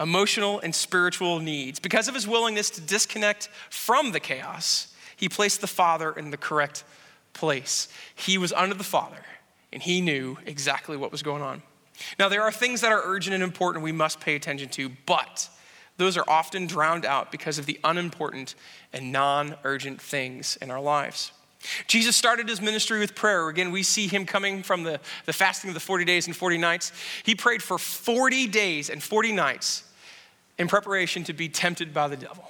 emotional, 0.00 0.58
and 0.60 0.74
spiritual 0.74 1.38
needs. 1.38 1.78
Because 1.78 2.08
of 2.08 2.14
his 2.14 2.26
willingness 2.26 2.68
to 2.70 2.80
disconnect 2.80 3.48
from 3.70 4.10
the 4.10 4.20
chaos, 4.20 4.92
he 5.16 5.28
placed 5.28 5.60
the 5.60 5.66
Father 5.68 6.12
in 6.12 6.30
the 6.30 6.36
correct 6.36 6.82
place. 7.32 7.88
He 8.14 8.38
was 8.38 8.52
under 8.52 8.74
the 8.74 8.84
Father, 8.84 9.24
and 9.72 9.80
he 9.80 10.00
knew 10.00 10.36
exactly 10.46 10.96
what 10.96 11.12
was 11.12 11.22
going 11.22 11.42
on. 11.42 11.62
Now, 12.18 12.28
there 12.28 12.42
are 12.42 12.52
things 12.52 12.80
that 12.80 12.92
are 12.92 13.02
urgent 13.04 13.34
and 13.34 13.42
important 13.42 13.84
we 13.84 13.92
must 13.92 14.20
pay 14.20 14.34
attention 14.34 14.68
to, 14.70 14.90
but 15.06 15.48
those 15.96 16.16
are 16.16 16.24
often 16.28 16.66
drowned 16.66 17.04
out 17.04 17.32
because 17.32 17.58
of 17.58 17.66
the 17.66 17.78
unimportant 17.84 18.54
and 18.92 19.12
non 19.12 19.56
urgent 19.64 20.00
things 20.00 20.56
in 20.60 20.70
our 20.70 20.80
lives. 20.80 21.32
Jesus 21.86 22.16
started 22.16 22.48
his 22.48 22.60
ministry 22.60 23.00
with 23.00 23.14
prayer. 23.14 23.48
Again, 23.48 23.72
we 23.72 23.82
see 23.82 24.06
him 24.06 24.24
coming 24.24 24.62
from 24.62 24.82
the, 24.84 25.00
the 25.24 25.32
fasting 25.32 25.68
of 25.68 25.74
the 25.74 25.80
40 25.80 26.04
days 26.04 26.26
and 26.26 26.36
40 26.36 26.58
nights. 26.58 26.92
He 27.24 27.34
prayed 27.34 27.62
for 27.62 27.78
40 27.78 28.46
days 28.46 28.88
and 28.90 29.02
40 29.02 29.32
nights 29.32 29.82
in 30.58 30.68
preparation 30.68 31.24
to 31.24 31.32
be 31.32 31.48
tempted 31.48 31.92
by 31.92 32.08
the 32.08 32.16
devil 32.16 32.48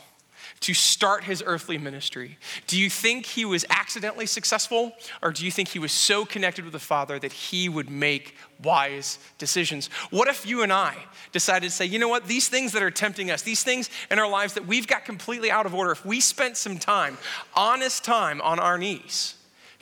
to 0.60 0.74
start 0.74 1.24
his 1.24 1.42
earthly 1.44 1.78
ministry? 1.78 2.38
Do 2.66 2.78
you 2.78 2.88
think 2.88 3.26
he 3.26 3.44
was 3.44 3.64
accidentally 3.68 4.26
successful, 4.26 4.92
or 5.22 5.32
do 5.32 5.44
you 5.44 5.50
think 5.50 5.68
he 5.68 5.78
was 5.78 5.92
so 5.92 6.24
connected 6.24 6.64
with 6.64 6.72
the 6.72 6.78
Father 6.78 7.18
that 7.18 7.32
he 7.32 7.68
would 7.68 7.90
make 7.90 8.34
wise 8.62 9.18
decisions? 9.38 9.88
What 10.10 10.28
if 10.28 10.46
you 10.46 10.62
and 10.62 10.72
I 10.72 10.96
decided 11.32 11.68
to 11.68 11.74
say, 11.74 11.84
you 11.84 11.98
know 11.98 12.08
what, 12.08 12.26
these 12.26 12.48
things 12.48 12.72
that 12.72 12.82
are 12.82 12.90
tempting 12.90 13.30
us, 13.30 13.42
these 13.42 13.62
things 13.62 13.90
in 14.10 14.18
our 14.18 14.28
lives 14.28 14.54
that 14.54 14.66
we've 14.66 14.86
got 14.86 15.04
completely 15.04 15.50
out 15.50 15.66
of 15.66 15.74
order, 15.74 15.92
if 15.92 16.04
we 16.04 16.20
spent 16.20 16.56
some 16.56 16.78
time, 16.78 17.18
honest 17.54 18.04
time 18.04 18.40
on 18.40 18.58
our 18.58 18.78
knees, 18.78 19.34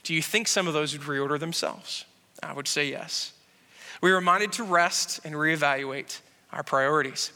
do 0.03 0.13
you 0.13 0.21
think 0.21 0.47
some 0.47 0.67
of 0.67 0.73
those 0.73 0.97
would 0.97 1.07
reorder 1.07 1.39
themselves? 1.39 2.05
I 2.43 2.53
would 2.53 2.67
say 2.67 2.89
yes. 2.89 3.31
We're 4.01 4.15
reminded 4.15 4.51
to 4.53 4.63
rest 4.63 5.21
and 5.23 5.33
reevaluate 5.35 6.19
our 6.51 6.63
priorities. 6.63 7.31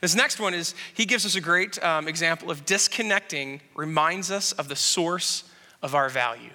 This 0.00 0.14
next 0.14 0.40
one 0.40 0.54
is 0.54 0.74
he 0.94 1.04
gives 1.04 1.24
us 1.26 1.34
a 1.34 1.40
great 1.40 1.82
um, 1.82 2.08
example 2.08 2.50
of 2.50 2.64
disconnecting, 2.64 3.60
reminds 3.74 4.30
us 4.30 4.52
of 4.52 4.68
the 4.68 4.76
source 4.76 5.44
of 5.82 5.94
our 5.94 6.08
value. 6.08 6.50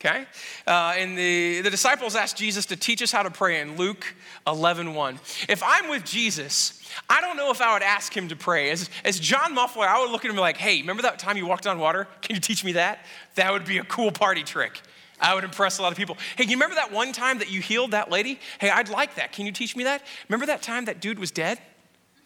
Okay? 0.00 0.26
Uh, 0.64 0.94
and 0.96 1.18
the, 1.18 1.60
the 1.62 1.70
disciples 1.70 2.14
asked 2.14 2.36
Jesus 2.36 2.66
to 2.66 2.76
teach 2.76 3.02
us 3.02 3.10
how 3.10 3.24
to 3.24 3.30
pray 3.30 3.60
in 3.60 3.76
Luke 3.76 4.14
11 4.46 4.94
1. 4.94 5.20
If 5.48 5.60
I'm 5.64 5.88
with 5.88 6.04
Jesus, 6.04 6.80
I 7.10 7.20
don't 7.20 7.36
know 7.36 7.50
if 7.50 7.60
I 7.60 7.72
would 7.72 7.82
ask 7.82 8.16
him 8.16 8.28
to 8.28 8.36
pray. 8.36 8.70
As, 8.70 8.88
as 9.04 9.18
John 9.18 9.54
Muffler, 9.54 9.86
I 9.86 10.00
would 10.00 10.10
look 10.10 10.24
at 10.24 10.30
him 10.30 10.36
like, 10.36 10.56
hey, 10.56 10.80
remember 10.80 11.02
that 11.02 11.18
time 11.18 11.36
you 11.36 11.46
walked 11.46 11.66
on 11.66 11.80
water? 11.80 12.06
Can 12.22 12.36
you 12.36 12.40
teach 12.40 12.64
me 12.64 12.72
that? 12.72 13.04
That 13.34 13.52
would 13.52 13.64
be 13.64 13.78
a 13.78 13.84
cool 13.84 14.12
party 14.12 14.44
trick. 14.44 14.80
I 15.20 15.34
would 15.34 15.42
impress 15.42 15.78
a 15.78 15.82
lot 15.82 15.90
of 15.90 15.98
people. 15.98 16.16
Hey, 16.36 16.44
you 16.44 16.52
remember 16.52 16.76
that 16.76 16.92
one 16.92 17.12
time 17.12 17.38
that 17.38 17.50
you 17.50 17.60
healed 17.60 17.90
that 17.90 18.08
lady? 18.08 18.38
Hey, 18.60 18.70
I'd 18.70 18.88
like 18.88 19.16
that. 19.16 19.32
Can 19.32 19.46
you 19.46 19.52
teach 19.52 19.74
me 19.74 19.82
that? 19.82 20.02
Remember 20.28 20.46
that 20.46 20.62
time 20.62 20.84
that 20.84 21.00
dude 21.00 21.18
was 21.18 21.32
dead? 21.32 21.58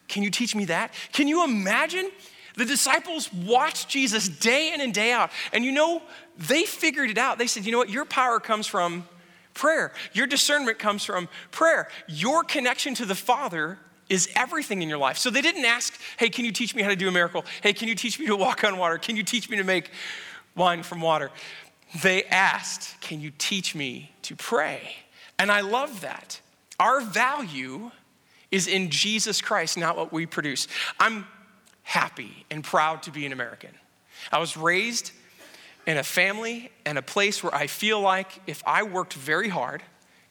Can 0.07 0.23
you 0.23 0.29
teach 0.29 0.55
me 0.55 0.65
that? 0.65 0.93
Can 1.11 1.27
you 1.27 1.43
imagine? 1.43 2.11
The 2.55 2.65
disciples 2.65 3.33
watched 3.33 3.89
Jesus 3.89 4.29
day 4.29 4.73
in 4.73 4.81
and 4.81 4.93
day 4.93 5.11
out. 5.11 5.31
And 5.51 5.65
you 5.65 5.71
know, 5.71 6.01
they 6.37 6.63
figured 6.63 7.09
it 7.09 7.17
out. 7.17 7.37
They 7.37 7.47
said, 7.47 7.65
you 7.65 7.71
know 7.71 7.79
what? 7.79 7.89
Your 7.89 8.05
power 8.05 8.39
comes 8.39 8.67
from 8.67 9.07
prayer. 9.53 9.91
Your 10.13 10.27
discernment 10.27 10.79
comes 10.79 11.03
from 11.03 11.29
prayer. 11.51 11.87
Your 12.07 12.43
connection 12.43 12.93
to 12.95 13.05
the 13.05 13.15
Father 13.15 13.79
is 14.09 14.29
everything 14.35 14.81
in 14.81 14.89
your 14.89 14.97
life. 14.97 15.17
So 15.17 15.29
they 15.29 15.41
didn't 15.41 15.65
ask, 15.65 15.97
hey, 16.17 16.29
can 16.29 16.45
you 16.45 16.51
teach 16.51 16.75
me 16.75 16.83
how 16.83 16.89
to 16.89 16.95
do 16.95 17.07
a 17.07 17.11
miracle? 17.11 17.45
Hey, 17.61 17.73
can 17.73 17.87
you 17.87 17.95
teach 17.95 18.19
me 18.19 18.27
to 18.27 18.35
walk 18.35 18.63
on 18.63 18.77
water? 18.77 18.97
Can 18.97 19.15
you 19.15 19.23
teach 19.23 19.49
me 19.49 19.57
to 19.57 19.63
make 19.63 19.89
wine 20.55 20.83
from 20.83 21.01
water? 21.01 21.31
They 22.01 22.23
asked, 22.25 22.99
can 23.01 23.21
you 23.21 23.31
teach 23.37 23.73
me 23.73 24.11
to 24.23 24.35
pray? 24.35 24.95
And 25.39 25.51
I 25.51 25.61
love 25.61 26.01
that. 26.01 26.39
Our 26.79 27.01
value 27.01 27.91
is 28.53 28.67
in 28.67 28.91
Jesus 28.91 29.41
Christ, 29.41 29.79
not 29.79 29.97
what 29.97 30.13
we 30.13 30.27
produce. 30.27 30.67
I'm 30.99 31.25
happy 31.81 32.45
and 32.51 32.63
proud 32.63 33.01
to 33.03 33.11
be 33.11 33.25
an 33.25 33.33
American. 33.33 33.71
I 34.31 34.37
was 34.37 34.55
raised 34.55 35.11
in 35.87 35.97
a 35.97 36.03
family 36.03 36.71
and 36.85 36.99
a 36.99 37.01
place 37.01 37.41
where 37.43 37.53
I 37.53 37.65
feel 37.65 37.99
like 37.99 38.27
if 38.45 38.61
I 38.67 38.83
worked 38.83 39.13
very 39.15 39.49
hard 39.49 39.81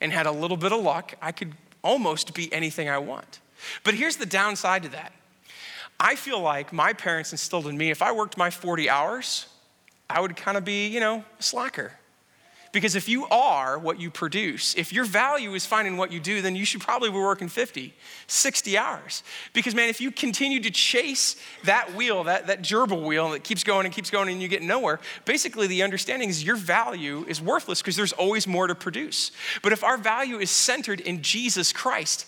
and 0.01 0.13
had 0.13 0.27
a 0.27 0.31
little 0.31 0.57
bit 0.57 0.71
of 0.71 0.81
luck, 0.81 1.15
I 1.21 1.33
could 1.33 1.53
almost 1.83 2.33
be 2.33 2.51
anything 2.53 2.89
I 2.89 2.99
want. 2.99 3.41
But 3.83 3.95
here's 3.95 4.17
the 4.17 4.27
downside 4.27 4.85
to 4.85 4.91
that 4.91 5.13
I 5.99 6.15
feel 6.15 6.41
like 6.41 6.73
my 6.73 6.93
parents 6.93 7.33
instilled 7.33 7.67
in 7.67 7.77
me 7.77 7.91
if 7.91 8.03
I 8.03 8.13
worked 8.13 8.37
my 8.39 8.51
40 8.51 8.89
hours, 8.89 9.47
I 10.09 10.21
would 10.21 10.37
kind 10.37 10.57
of 10.57 10.65
be, 10.65 10.87
you 10.87 11.01
know, 11.01 11.25
a 11.41 11.43
slacker. 11.43 11.93
Because 12.73 12.95
if 12.95 13.07
you 13.07 13.27
are 13.27 13.79
what 13.79 14.01
you 14.01 14.11
produce, 14.11 14.75
if 14.77 14.95
your 14.95 15.05
value 15.05 15.53
is 15.53 15.67
finding 15.67 15.99
what 15.99 16.11
you 16.11 16.19
do, 16.19 16.41
then 16.41 16.57
you 16.57 16.65
should 16.65 16.81
probably 16.81 17.11
be 17.11 17.19
working 17.19 17.49
50, 17.49 17.95
60 18.27 18.79
hours. 18.79 19.23
Because, 19.53 19.75
man, 19.75 19.91
if 19.91 20.01
you 20.01 20.11
continue 20.11 20.59
to 20.61 20.71
chase 20.71 21.37
that 21.65 21.95
wheel, 21.95 22.25
that, 22.25 22.47
that 22.47 22.63
gerbil 22.63 23.07
wheel 23.07 23.31
that 23.31 23.45
keeps 23.45 23.63
going 23.63 23.85
and 23.85 23.95
keeps 23.95 24.09
going 24.09 24.31
and 24.31 24.41
you 24.41 24.49
get 24.49 24.63
nowhere, 24.63 25.01
basically 25.27 25.67
the 25.67 25.83
understanding 25.83 26.31
is 26.31 26.43
your 26.43 26.57
value 26.57 27.27
is 27.29 27.43
worthless 27.43 27.83
because 27.83 27.95
there's 27.95 28.15
always 28.15 28.47
more 28.47 28.67
to 28.67 28.75
produce. 28.75 29.33
But 29.63 29.73
if 29.73 29.85
our 29.85 29.99
value 29.99 30.39
is 30.39 30.51
centered 30.51 31.01
in 31.01 31.21
Jesus 31.21 31.75
Christ, 31.75 32.27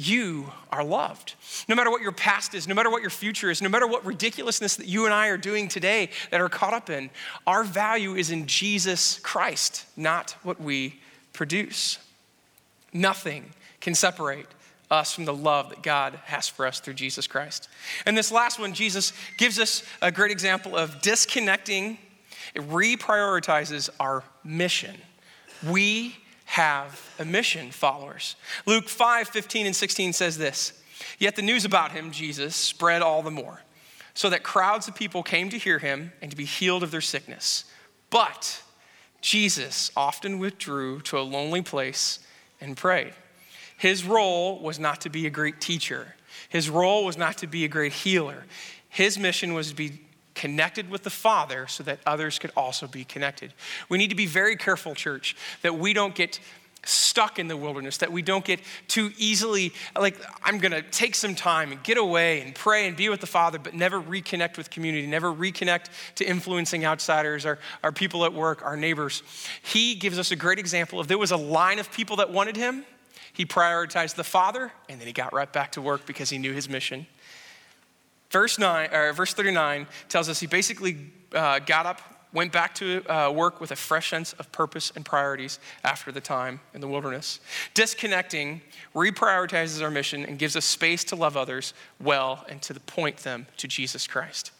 you 0.00 0.50
are 0.70 0.82
loved. 0.82 1.34
No 1.68 1.74
matter 1.74 1.90
what 1.90 2.02
your 2.02 2.12
past 2.12 2.54
is, 2.54 2.66
no 2.66 2.74
matter 2.74 2.90
what 2.90 3.02
your 3.02 3.10
future 3.10 3.50
is, 3.50 3.60
no 3.60 3.68
matter 3.68 3.86
what 3.86 4.04
ridiculousness 4.04 4.76
that 4.76 4.86
you 4.86 5.04
and 5.04 5.12
I 5.12 5.28
are 5.28 5.36
doing 5.36 5.68
today 5.68 6.10
that 6.30 6.40
are 6.40 6.48
caught 6.48 6.74
up 6.74 6.88
in, 6.88 7.10
our 7.46 7.64
value 7.64 8.14
is 8.14 8.30
in 8.30 8.46
Jesus 8.46 9.18
Christ, 9.20 9.86
not 9.96 10.36
what 10.42 10.60
we 10.60 11.00
produce. 11.32 11.98
Nothing 12.92 13.50
can 13.80 13.94
separate 13.94 14.46
us 14.90 15.12
from 15.12 15.24
the 15.24 15.34
love 15.34 15.68
that 15.68 15.82
God 15.82 16.18
has 16.24 16.48
for 16.48 16.66
us 16.66 16.80
through 16.80 16.94
Jesus 16.94 17.26
Christ. 17.26 17.68
And 18.06 18.16
this 18.16 18.32
last 18.32 18.58
one, 18.58 18.72
Jesus 18.72 19.12
gives 19.38 19.58
us 19.58 19.82
a 20.02 20.10
great 20.10 20.32
example 20.32 20.76
of 20.76 21.00
disconnecting, 21.02 21.98
it 22.54 22.62
reprioritizes 22.68 23.90
our 24.00 24.24
mission. 24.42 24.96
We 25.68 26.16
have 26.50 27.14
a 27.20 27.24
mission, 27.24 27.70
followers. 27.70 28.34
Luke 28.66 28.88
5 28.88 29.28
15 29.28 29.66
and 29.66 29.76
16 29.76 30.12
says 30.12 30.36
this 30.36 30.72
Yet 31.16 31.36
the 31.36 31.42
news 31.42 31.64
about 31.64 31.92
him, 31.92 32.10
Jesus, 32.10 32.56
spread 32.56 33.02
all 33.02 33.22
the 33.22 33.30
more, 33.30 33.62
so 34.14 34.28
that 34.30 34.42
crowds 34.42 34.88
of 34.88 34.96
people 34.96 35.22
came 35.22 35.48
to 35.50 35.58
hear 35.58 35.78
him 35.78 36.12
and 36.20 36.28
to 36.32 36.36
be 36.36 36.44
healed 36.44 36.82
of 36.82 36.90
their 36.90 37.00
sickness. 37.00 37.66
But 38.10 38.62
Jesus 39.20 39.92
often 39.96 40.40
withdrew 40.40 41.02
to 41.02 41.18
a 41.18 41.22
lonely 41.22 41.62
place 41.62 42.18
and 42.60 42.76
prayed. 42.76 43.12
His 43.78 44.04
role 44.04 44.58
was 44.58 44.80
not 44.80 45.00
to 45.02 45.08
be 45.08 45.26
a 45.26 45.30
great 45.30 45.60
teacher, 45.60 46.16
his 46.48 46.68
role 46.68 47.04
was 47.04 47.16
not 47.16 47.38
to 47.38 47.46
be 47.46 47.64
a 47.64 47.68
great 47.68 47.92
healer. 47.92 48.44
His 48.88 49.16
mission 49.16 49.54
was 49.54 49.68
to 49.68 49.76
be 49.76 50.00
connected 50.40 50.88
with 50.88 51.02
the 51.02 51.10
Father 51.10 51.66
so 51.66 51.82
that 51.82 51.98
others 52.06 52.38
could 52.38 52.50
also 52.56 52.86
be 52.86 53.04
connected. 53.04 53.52
We 53.90 53.98
need 53.98 54.08
to 54.08 54.16
be 54.16 54.24
very 54.24 54.56
careful, 54.56 54.94
church, 54.94 55.36
that 55.60 55.76
we 55.76 55.92
don't 55.92 56.14
get 56.14 56.40
stuck 56.82 57.38
in 57.38 57.46
the 57.46 57.58
wilderness, 57.58 57.98
that 57.98 58.10
we 58.10 58.22
don't 58.22 58.42
get 58.42 58.58
too 58.88 59.12
easily, 59.18 59.74
like, 59.94 60.16
I'm 60.42 60.56
gonna 60.56 60.80
take 60.80 61.14
some 61.14 61.34
time 61.34 61.72
and 61.72 61.82
get 61.82 61.98
away 61.98 62.40
and 62.40 62.54
pray 62.54 62.88
and 62.88 62.96
be 62.96 63.10
with 63.10 63.20
the 63.20 63.26
Father, 63.26 63.58
but 63.58 63.74
never 63.74 64.00
reconnect 64.00 64.56
with 64.56 64.70
community, 64.70 65.06
never 65.06 65.30
reconnect 65.30 65.88
to 66.14 66.24
influencing 66.24 66.86
outsiders, 66.86 67.44
our, 67.44 67.58
our 67.84 67.92
people 67.92 68.24
at 68.24 68.32
work, 68.32 68.64
our 68.64 68.78
neighbors. 68.78 69.22
He 69.62 69.94
gives 69.94 70.18
us 70.18 70.30
a 70.30 70.36
great 70.36 70.58
example 70.58 70.98
of 70.98 71.06
there 71.06 71.18
was 71.18 71.32
a 71.32 71.36
line 71.36 71.78
of 71.78 71.92
people 71.92 72.16
that 72.16 72.30
wanted 72.30 72.56
him. 72.56 72.86
He 73.34 73.44
prioritized 73.44 74.14
the 74.14 74.24
Father, 74.24 74.72
and 74.88 74.98
then 74.98 75.06
he 75.06 75.12
got 75.12 75.34
right 75.34 75.52
back 75.52 75.72
to 75.72 75.82
work 75.82 76.06
because 76.06 76.30
he 76.30 76.38
knew 76.38 76.54
his 76.54 76.66
mission. 76.66 77.06
Verse, 78.30 78.58
nine, 78.58 78.92
or 78.92 79.12
verse 79.12 79.34
39 79.34 79.86
tells 80.08 80.28
us 80.28 80.40
he 80.40 80.46
basically 80.46 81.10
uh, 81.34 81.58
got 81.60 81.84
up, 81.86 82.00
went 82.32 82.52
back 82.52 82.74
to 82.76 83.04
uh, 83.12 83.30
work 83.30 83.60
with 83.60 83.72
a 83.72 83.76
fresh 83.76 84.10
sense 84.10 84.32
of 84.34 84.50
purpose 84.52 84.92
and 84.94 85.04
priorities 85.04 85.58
after 85.82 86.12
the 86.12 86.20
time 86.20 86.60
in 86.72 86.80
the 86.80 86.86
wilderness. 86.86 87.40
Disconnecting 87.74 88.60
reprioritizes 88.94 89.82
our 89.82 89.90
mission 89.90 90.24
and 90.24 90.38
gives 90.38 90.54
us 90.54 90.64
space 90.64 91.02
to 91.04 91.16
love 91.16 91.36
others 91.36 91.74
well 92.00 92.44
and 92.48 92.62
to 92.62 92.74
point 92.74 93.18
them 93.18 93.46
to 93.56 93.66
Jesus 93.66 94.06
Christ. 94.06 94.52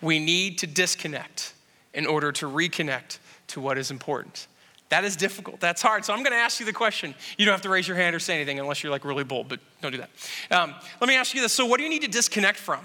We 0.00 0.18
need 0.18 0.58
to 0.58 0.66
disconnect 0.66 1.54
in 1.94 2.04
order 2.06 2.32
to 2.32 2.46
reconnect 2.46 3.18
to 3.48 3.60
what 3.60 3.78
is 3.78 3.90
important. 3.90 4.48
That 4.88 5.04
is 5.04 5.16
difficult. 5.16 5.60
That's 5.60 5.82
hard. 5.82 6.04
So 6.04 6.12
I'm 6.12 6.20
going 6.20 6.32
to 6.32 6.38
ask 6.38 6.60
you 6.60 6.66
the 6.66 6.72
question. 6.72 7.14
You 7.36 7.44
don't 7.44 7.52
have 7.52 7.62
to 7.62 7.68
raise 7.68 7.86
your 7.86 7.96
hand 7.96 8.16
or 8.16 8.18
say 8.18 8.34
anything 8.34 8.58
unless 8.58 8.82
you're 8.82 8.92
like 8.92 9.04
really 9.04 9.24
bold, 9.24 9.48
but 9.48 9.60
don't 9.82 9.92
do 9.92 9.98
that. 9.98 10.10
Um, 10.50 10.74
let 11.00 11.08
me 11.08 11.14
ask 11.14 11.34
you 11.34 11.42
this. 11.42 11.52
So, 11.52 11.66
what 11.66 11.78
do 11.78 11.84
you 11.84 11.90
need 11.90 12.02
to 12.02 12.08
disconnect 12.08 12.58
from 12.58 12.80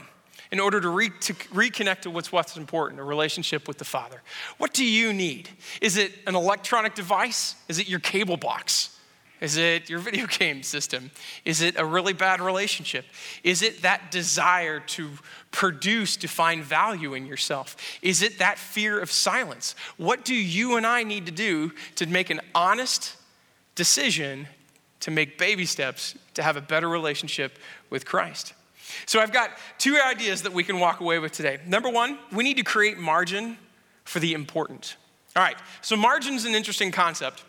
in 0.52 0.60
order 0.60 0.82
to, 0.82 0.90
re- 0.90 1.12
to 1.22 1.34
reconnect 1.34 2.02
to 2.02 2.10
what's 2.10 2.32
what's 2.32 2.58
important, 2.58 3.00
a 3.00 3.04
relationship 3.04 3.68
with 3.68 3.78
the 3.78 3.86
Father? 3.86 4.22
What 4.58 4.74
do 4.74 4.86
you 4.86 5.14
need? 5.14 5.50
Is 5.82 5.96
it 5.96 6.12
an 6.28 6.36
electronic 6.36 6.94
device? 6.94 7.56
Is 7.70 7.80
it 7.80 7.88
your 7.88 8.00
cable 8.00 8.38
box? 8.38 8.93
Is 9.44 9.58
it 9.58 9.90
your 9.90 10.00
video 10.00 10.26
game 10.40 10.64
system? 10.64 11.12
Is 11.44 11.62
it 11.62 11.78
a 11.78 11.86
really 11.86 12.14
bad 12.14 12.40
relationship? 12.40 13.06
Is 13.44 13.62
it 13.62 13.82
that 13.82 14.10
desire 14.10 14.80
to 14.80 15.10
produce, 15.52 16.16
to 16.18 16.30
find 16.30 16.64
value 16.64 17.14
in 17.14 17.26
yourself? 17.26 17.76
Is 18.02 18.22
it 18.22 18.40
that 18.40 18.58
fear 18.58 19.00
of 19.00 19.12
silence? 19.12 19.76
What 19.98 20.24
do 20.24 20.34
you 20.34 20.78
and 20.78 20.88
I 20.88 21.04
need 21.04 21.26
to 21.26 21.32
do 21.32 21.74
to 21.96 22.06
make 22.06 22.30
an 22.30 22.40
honest 22.56 23.18
decision 23.76 24.48
to 25.02 25.12
make 25.12 25.38
baby 25.38 25.66
steps 25.66 26.16
to 26.36 26.42
have 26.42 26.56
a 26.56 26.62
better 26.62 26.88
relationship 26.88 27.60
with 27.90 28.06
Christ? 28.06 28.54
So 29.06 29.20
I've 29.20 29.34
got 29.34 29.52
two 29.78 30.00
ideas 30.00 30.44
that 30.44 30.54
we 30.54 30.64
can 30.64 30.80
walk 30.80 31.02
away 31.02 31.20
with 31.20 31.34
today. 31.34 31.60
Number 31.68 31.90
one, 31.90 32.18
we 32.32 32.46
need 32.46 32.58
to 32.58 32.64
create 32.64 32.98
margin 32.98 33.58
for 34.06 34.22
the 34.22 34.34
important. 34.34 34.96
All 35.36 35.44
right, 35.44 35.58
so 35.82 35.98
margin's 35.98 36.46
an 36.46 36.56
interesting 36.56 36.92
concept. 36.92 37.44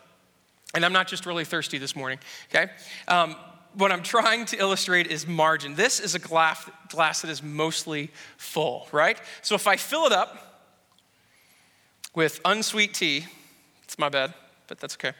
And 0.75 0.85
I'm 0.85 0.93
not 0.93 1.07
just 1.07 1.25
really 1.25 1.45
thirsty 1.45 1.77
this 1.77 1.95
morning, 1.95 2.19
okay? 2.53 2.71
Um, 3.07 3.35
what 3.73 3.91
I'm 3.91 4.03
trying 4.03 4.45
to 4.47 4.57
illustrate 4.57 5.07
is 5.07 5.25
margin. 5.25 5.75
This 5.75 5.99
is 5.99 6.15
a 6.15 6.19
glass, 6.19 6.69
glass 6.89 7.21
that 7.21 7.29
is 7.29 7.41
mostly 7.41 8.11
full, 8.37 8.87
right? 8.91 9.19
So 9.41 9.55
if 9.55 9.67
I 9.67 9.77
fill 9.77 10.05
it 10.05 10.11
up 10.11 10.65
with 12.13 12.39
unsweet 12.45 12.93
tea, 12.93 13.25
it's 13.83 13.97
my 13.97 14.09
bad, 14.09 14.33
but 14.67 14.79
that's 14.79 14.95
okay. 14.95 15.13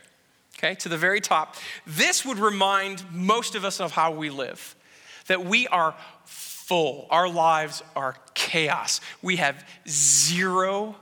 Okay, 0.58 0.76
to 0.76 0.90
the 0.90 0.98
very 0.98 1.20
top, 1.20 1.56
this 1.86 2.26
would 2.26 2.38
remind 2.38 3.04
most 3.12 3.56
of 3.56 3.66
us 3.66 3.82
of 3.82 3.92
how 3.92 4.12
we 4.12 4.30
live 4.30 4.76
that 5.28 5.44
we 5.44 5.68
are 5.68 5.96
full. 6.26 7.08
Our 7.10 7.28
lives 7.28 7.82
are 7.96 8.16
chaos. 8.36 9.02
We 9.22 9.38
have 9.38 9.68
zero 9.88 10.96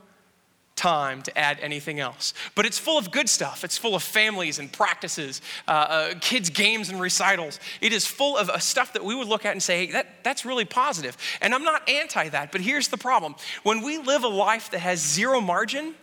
time 0.76 1.22
to 1.22 1.38
add 1.38 1.60
anything 1.62 2.00
else. 2.00 2.34
But 2.56 2.66
it's 2.66 2.80
full 2.80 2.98
of 2.98 3.12
good 3.12 3.30
stuff. 3.30 3.64
It's 3.64 3.78
full 3.78 3.96
of 3.96 4.04
families 4.04 4.60
and 4.60 4.72
practices, 4.72 5.42
uh, 5.68 5.72
uh, 5.72 6.14
kids' 6.20 6.50
games 6.50 6.90
and 6.90 7.00
recitals. 7.00 7.60
It 7.82 7.94
is 7.94 8.06
full 8.06 8.38
of 8.38 8.50
uh, 8.50 8.58
stuff 8.60 8.94
that 8.94 9.04
we 9.04 9.16
would 9.16 9.28
look 9.28 9.46
at 9.46 9.52
and 9.52 9.62
say, 9.62 9.86
hey, 9.86 9.92
that, 9.94 10.24
that's 10.24 10.46
really 10.46 10.66
positive. 10.66 11.18
And 11.42 11.54
I'm 11.54 11.64
not 11.64 11.88
anti 11.88 12.30
that, 12.30 12.52
but 12.52 12.62
here's 12.62 12.88
the 12.88 12.98
problem. 12.98 13.36
When 13.64 13.84
we 13.84 13.98
live 13.98 14.24
a 14.24 14.28
life 14.28 14.72
that 14.72 14.80
has 14.80 15.00
zero 15.00 15.42
margin 15.42 15.94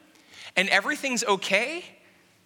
and 0.56 0.68
everything's 0.68 1.24
okay, 1.24 1.84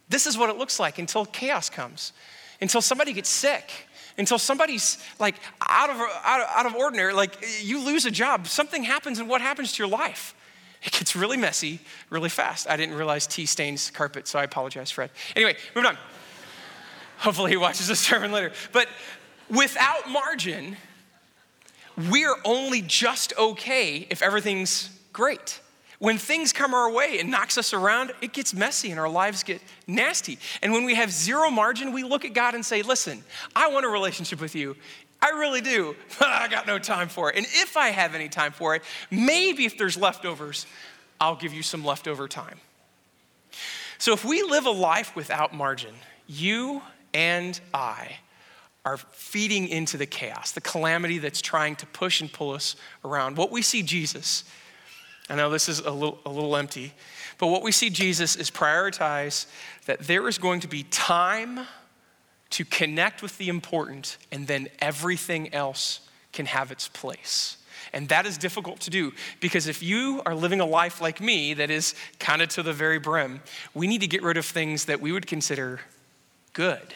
this 0.09 0.25
is 0.25 0.37
what 0.37 0.49
it 0.49 0.57
looks 0.57 0.79
like 0.79 0.99
until 0.99 1.25
chaos 1.25 1.69
comes, 1.69 2.13
until 2.61 2.81
somebody 2.81 3.13
gets 3.13 3.29
sick 3.29 3.71
until 4.17 4.39
somebody's 4.39 4.97
like 5.19 5.35
out 5.67 5.89
of, 5.89 5.97
out 5.97 6.39
of, 6.39 6.47
out 6.49 6.65
of 6.65 6.73
ordinary, 6.73 7.13
like 7.13 7.45
you 7.61 7.83
lose 7.83 8.05
a 8.05 8.11
job, 8.11 8.47
something 8.47 8.81
happens, 8.81 9.19
and 9.19 9.27
what 9.27 9.41
happens 9.41 9.73
to 9.73 9.83
your 9.83 9.89
life? 9.89 10.33
It 10.83 10.91
gets 10.91 11.15
really 11.15 11.37
messy 11.37 11.79
really 12.09 12.29
fast. 12.29 12.69
I 12.69 12.77
didn't 12.77 12.95
realize 12.95 13.27
tea 13.27 13.45
stains 13.45 13.91
carpet, 13.91 14.27
so 14.27 14.39
I 14.39 14.43
apologize, 14.43 14.91
Fred. 14.91 15.09
Anyway, 15.35 15.55
moving 15.75 15.89
on. 15.89 15.97
Hopefully, 17.17 17.51
he 17.51 17.57
watches 17.57 17.87
this 17.87 17.99
sermon 17.99 18.31
later. 18.31 18.51
But 18.71 18.87
without 19.49 20.09
margin, 20.09 20.77
we're 22.09 22.35
only 22.43 22.81
just 22.81 23.33
okay 23.37 24.07
if 24.09 24.21
everything's 24.21 24.89
great. 25.13 25.61
When 25.99 26.17
things 26.17 26.51
come 26.51 26.73
our 26.73 26.91
way 26.91 27.19
and 27.19 27.31
knocks 27.31 27.57
us 27.57 27.73
around, 27.73 28.11
it 28.21 28.33
gets 28.33 28.53
messy 28.53 28.91
and 28.91 28.99
our 28.99 29.07
lives 29.07 29.43
get 29.43 29.61
nasty. 29.87 30.37
And 30.61 30.73
when 30.73 30.83
we 30.83 30.95
have 30.95 31.09
zero 31.09 31.49
margin, 31.49 31.93
we 31.93 32.03
look 32.03 32.25
at 32.25 32.33
God 32.33 32.53
and 32.53 32.65
say, 32.65 32.81
Listen, 32.81 33.23
I 33.55 33.69
want 33.69 33.85
a 33.85 33.89
relationship 33.89 34.41
with 34.41 34.55
you. 34.55 34.75
I 35.25 35.29
really 35.29 35.61
do, 35.61 35.95
but 36.19 36.27
I 36.29 36.47
got 36.47 36.67
no 36.67 36.77
time 36.77 37.09
for 37.09 37.31
it. 37.31 37.37
And 37.37 37.45
if 37.49 37.77
I 37.77 37.89
have 37.89 38.13
any 38.13 38.29
time 38.29 38.51
for 38.51 38.75
it, 38.75 38.83
maybe 39.09 39.65
if 39.65 39.77
there's 39.77 39.97
leftovers, 39.97 40.67
I'll 41.19 41.35
give 41.35 41.53
you 41.53 41.63
some 41.63 41.83
leftover 41.83 42.27
time. 42.27 42.59
So 43.97 44.13
if 44.13 44.23
we 44.23 44.43
live 44.43 44.65
a 44.65 44.71
life 44.71 45.15
without 45.15 45.53
margin, 45.53 45.95
you 46.27 46.81
and 47.13 47.59
I 47.73 48.17
are 48.83 48.97
feeding 48.97 49.67
into 49.67 49.97
the 49.97 50.05
chaos, 50.05 50.51
the 50.51 50.61
calamity 50.61 51.17
that's 51.17 51.41
trying 51.41 51.75
to 51.77 51.87
push 51.87 52.21
and 52.21 52.31
pull 52.31 52.51
us 52.51 52.75
around. 53.03 53.35
What 53.35 53.51
we 53.51 53.63
see 53.63 53.81
Jesus, 53.81 54.43
I 55.27 55.35
know 55.35 55.49
this 55.49 55.67
is 55.67 55.79
a 55.79 55.89
little, 55.89 56.19
a 56.23 56.29
little 56.29 56.55
empty, 56.55 56.93
but 57.39 57.47
what 57.47 57.63
we 57.63 57.71
see 57.71 57.89
Jesus 57.89 58.35
is 58.35 58.51
prioritize 58.51 59.47
that 59.87 60.01
there 60.01 60.27
is 60.27 60.37
going 60.37 60.59
to 60.59 60.67
be 60.67 60.83
time 60.83 61.65
to 62.55 62.63
connect 62.63 63.21
with 63.21 63.37
the 63.37 63.49
important, 63.49 64.17
and 64.31 64.47
then 64.47 64.69
everything 64.79 65.53
else 65.53 65.99
can 66.31 66.45
have 66.45 66.71
its 66.71 66.87
place. 66.87 67.57
And 67.91 68.07
that 68.07 68.25
is 68.25 68.37
difficult 68.37 68.79
to 68.81 68.89
do 68.89 69.11
because 69.41 69.67
if 69.67 69.83
you 69.83 70.21
are 70.25 70.33
living 70.33 70.61
a 70.61 70.65
life 70.65 71.01
like 71.01 71.19
me 71.19 71.53
that 71.55 71.69
is 71.69 71.95
kind 72.17 72.41
of 72.41 72.47
to 72.49 72.63
the 72.63 72.71
very 72.71 72.97
brim, 72.97 73.41
we 73.73 73.87
need 73.87 73.99
to 74.01 74.07
get 74.07 74.23
rid 74.23 74.37
of 74.37 74.45
things 74.45 74.85
that 74.85 75.01
we 75.01 75.11
would 75.11 75.27
consider 75.27 75.81
good 76.53 76.93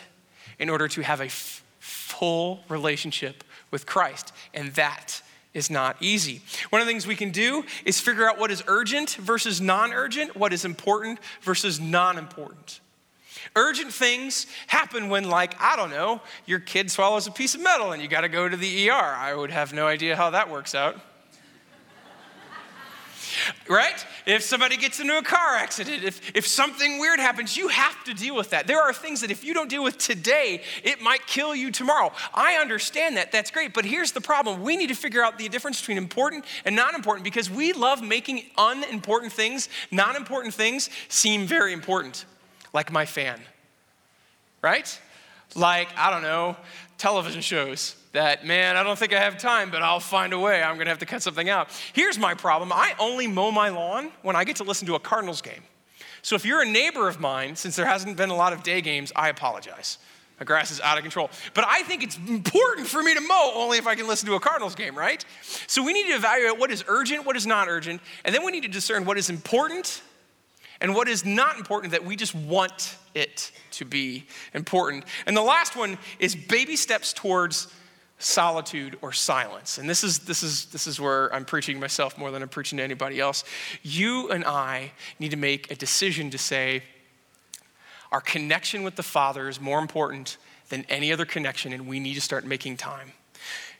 in 0.60 0.70
order 0.70 0.88
to 0.88 1.02
have 1.02 1.20
a 1.20 1.26
f- 1.26 1.62
full 1.80 2.62
relationship 2.70 3.44
with 3.70 3.86
Christ. 3.86 4.32
And 4.54 4.74
that 4.76 5.22
is 5.54 5.70
not 5.70 5.98
easy. 6.00 6.42
One 6.70 6.82
of 6.82 6.88
the 6.88 6.94
things 6.94 7.06
we 7.06 7.18
can 7.18 7.32
do 7.32 7.66
is 7.84 8.00
figure 8.00 8.30
out 8.30 8.40
what 8.40 8.50
is 8.50 8.64
urgent 8.66 9.16
versus 9.16 9.60
non 9.60 9.92
urgent, 9.92 10.38
what 10.38 10.54
is 10.54 10.64
important 10.64 11.20
versus 11.42 11.82
non 11.82 12.18
important. 12.18 12.80
Urgent 13.56 13.94
things 13.94 14.48
happen 14.68 15.10
when, 15.10 15.30
like, 15.30 15.60
I 15.62 15.76
don't 15.76 15.90
know, 15.90 16.22
your 16.46 16.60
kid 16.60 16.92
swallows 16.92 17.28
a 17.28 17.32
piece 17.32 17.56
of 17.56 17.62
metal 17.62 17.92
and 17.92 18.02
you 18.02 18.08
got 18.08 18.22
to 18.22 18.30
go 18.30 18.48
to 18.48 18.58
the 18.58 18.90
ER. 18.90 18.94
I 18.94 19.34
would 19.34 19.52
have 19.52 19.74
no 19.74 19.88
idea 19.88 20.16
how 20.16 20.32
that 20.32 20.50
works 20.50 20.76
out. 20.76 21.00
right? 23.68 24.06
If 24.26 24.44
somebody 24.44 24.78
gets 24.78 25.00
into 25.00 25.18
a 25.18 25.24
car 25.24 25.56
accident, 25.56 26.04
if, 26.04 26.36
if 26.36 26.48
something 26.48 27.00
weird 27.00 27.20
happens, 27.20 27.56
you 27.58 27.68
have 27.68 28.04
to 28.06 28.14
deal 28.14 28.36
with 28.36 28.50
that. 28.52 28.68
There 28.68 28.82
are 28.82 28.94
things 28.94 29.22
that 29.22 29.32
if 29.32 29.44
you 29.44 29.54
don't 29.54 29.70
deal 29.70 29.84
with 29.84 29.98
today, 29.98 30.64
it 30.84 31.02
might 31.02 31.26
kill 31.28 31.56
you 31.56 31.72
tomorrow. 31.72 32.12
I 32.34 32.56
understand 32.56 33.18
that. 33.18 33.32
That's 33.32 33.52
great. 33.52 33.74
But 33.74 33.86
here's 33.86 34.12
the 34.12 34.22
problem 34.22 34.62
we 34.62 34.78
need 34.78 34.88
to 34.88 34.96
figure 34.96 35.24
out 35.24 35.38
the 35.38 35.50
difference 35.50 35.80
between 35.80 35.98
important 35.98 36.46
and 36.66 36.76
non 36.76 36.96
important 36.96 37.24
because 37.24 37.50
we 37.50 37.74
love 37.74 38.02
making 38.02 38.44
unimportant 38.58 39.34
things, 39.34 39.70
non 39.92 40.16
important 40.16 40.54
things, 40.54 40.90
seem 41.08 41.46
very 41.46 41.74
important 41.74 42.26
like 42.74 42.92
my 42.92 43.06
fan, 43.06 43.40
right? 44.62 45.00
Like, 45.56 45.90
I 45.98 46.12
don't 46.12 46.22
know, 46.22 46.56
television 46.98 47.42
shows 47.42 47.96
that, 48.12 48.46
man, 48.46 48.76
I 48.76 48.84
don't 48.84 48.98
think 48.98 49.14
I 49.14 49.20
have 49.20 49.38
time, 49.38 49.72
but 49.72 49.82
I'll 49.82 50.00
find 50.00 50.34
a 50.34 50.40
way. 50.40 50.62
I'm 50.62 50.78
gonna 50.78 50.90
have 50.90 51.00
to 51.00 51.06
cut 51.06 51.22
something 51.22 51.50
out. 51.50 51.70
Here's 51.94 52.18
my 52.18 52.34
problem 52.34 52.72
I 52.72 52.94
only 53.00 53.28
mow 53.28 53.52
my 53.52 53.70
lawn 53.70 54.12
when 54.22 54.36
I 54.36 54.44
get 54.44 54.58
to 54.58 54.64
listen 54.64 54.88
to 54.88 54.96
a 54.96 55.00
Cardinals 55.00 55.42
game. 55.42 55.64
So 56.22 56.36
if 56.36 56.46
you're 56.46 56.62
a 56.62 56.70
neighbor 56.70 57.08
of 57.08 57.20
mine, 57.20 57.56
since 57.56 57.76
there 57.76 57.86
hasn't 57.86 58.18
been 58.18 58.30
a 58.30 58.36
lot 58.36 58.54
of 58.54 58.64
day 58.64 58.82
games, 58.82 59.12
I 59.16 59.30
apologize. 59.30 59.98
My 60.40 60.46
grass 60.46 60.72
is 60.72 60.80
out 60.80 60.98
of 60.98 61.04
control. 61.04 61.30
But 61.54 61.66
I 61.68 61.84
think 61.84 62.02
it's 62.02 62.18
important 62.18 62.88
for 62.88 63.04
me 63.04 63.14
to 63.14 63.22
mow 63.22 63.52
only 63.56 63.78
if 63.78 63.88
I 63.88 63.96
can 63.96 64.08
listen 64.08 64.28
to 64.30 64.36
a 64.36 64.40
Cardinals 64.40 64.74
game, 64.74 64.98
right? 64.98 65.24
So 65.68 65.84
we 65.84 65.92
need 65.92 66.08
to 66.08 66.14
evaluate 66.14 66.58
what 66.58 66.72
is 66.72 66.84
urgent, 66.88 67.26
what 67.26 67.36
is 67.36 67.46
not 67.46 67.68
urgent, 67.68 68.02
and 68.24 68.34
then 68.34 68.46
we 68.46 68.52
need 68.52 68.64
to 68.64 68.70
discern 68.70 69.04
what 69.06 69.18
is 69.18 69.30
important 69.30 70.02
and 70.82 70.96
what 70.96 71.08
is 71.08 71.26
not 71.26 71.58
important 71.58 71.92
that 71.92 72.06
we 72.06 72.16
just 72.16 72.34
want 72.34 72.96
it 73.14 73.52
to 73.72 73.86
be 73.86 74.26
important. 74.54 75.04
And 75.26 75.36
the 75.36 75.42
last 75.42 75.76
one 75.76 75.98
is 76.20 76.36
baby 76.36 76.76
steps 76.76 77.12
towards 77.12 77.68
solitude 78.18 78.98
or 79.02 79.14
silence. 79.14 79.78
And 79.78 79.90
this 79.90 80.04
is 80.04 80.20
this 80.20 80.44
is 80.44 80.66
this 80.66 80.88
is 80.88 81.00
where 81.00 81.34
I'm 81.34 81.46
preaching 81.46 81.80
myself 81.80 82.18
more 82.18 82.32
than 82.32 82.42
I'm 82.42 82.50
preaching 82.50 82.78
to 82.78 82.84
anybody 82.84 83.20
else. 83.20 83.44
You 83.82 84.30
and 84.30 84.46
I 84.46 84.92
need 85.20 85.32
to 85.32 85.38
make 85.38 85.72
a 85.72 85.76
decision 85.76 86.30
to 86.32 86.38
say 86.38 86.84
our 88.12 88.22
connection 88.22 88.84
with 88.84 88.96
the 88.96 89.04
Father 89.04 89.48
is 89.50 89.62
more 89.62 89.80
important 89.80 90.38
than 90.70 90.86
any 90.90 91.12
other 91.12 91.26
connection 91.26 91.74
and 91.74 91.88
we 91.88 92.00
need 92.00 92.16
to 92.16 92.22
start 92.22 92.46
making 92.46 92.78
time. 92.78 93.12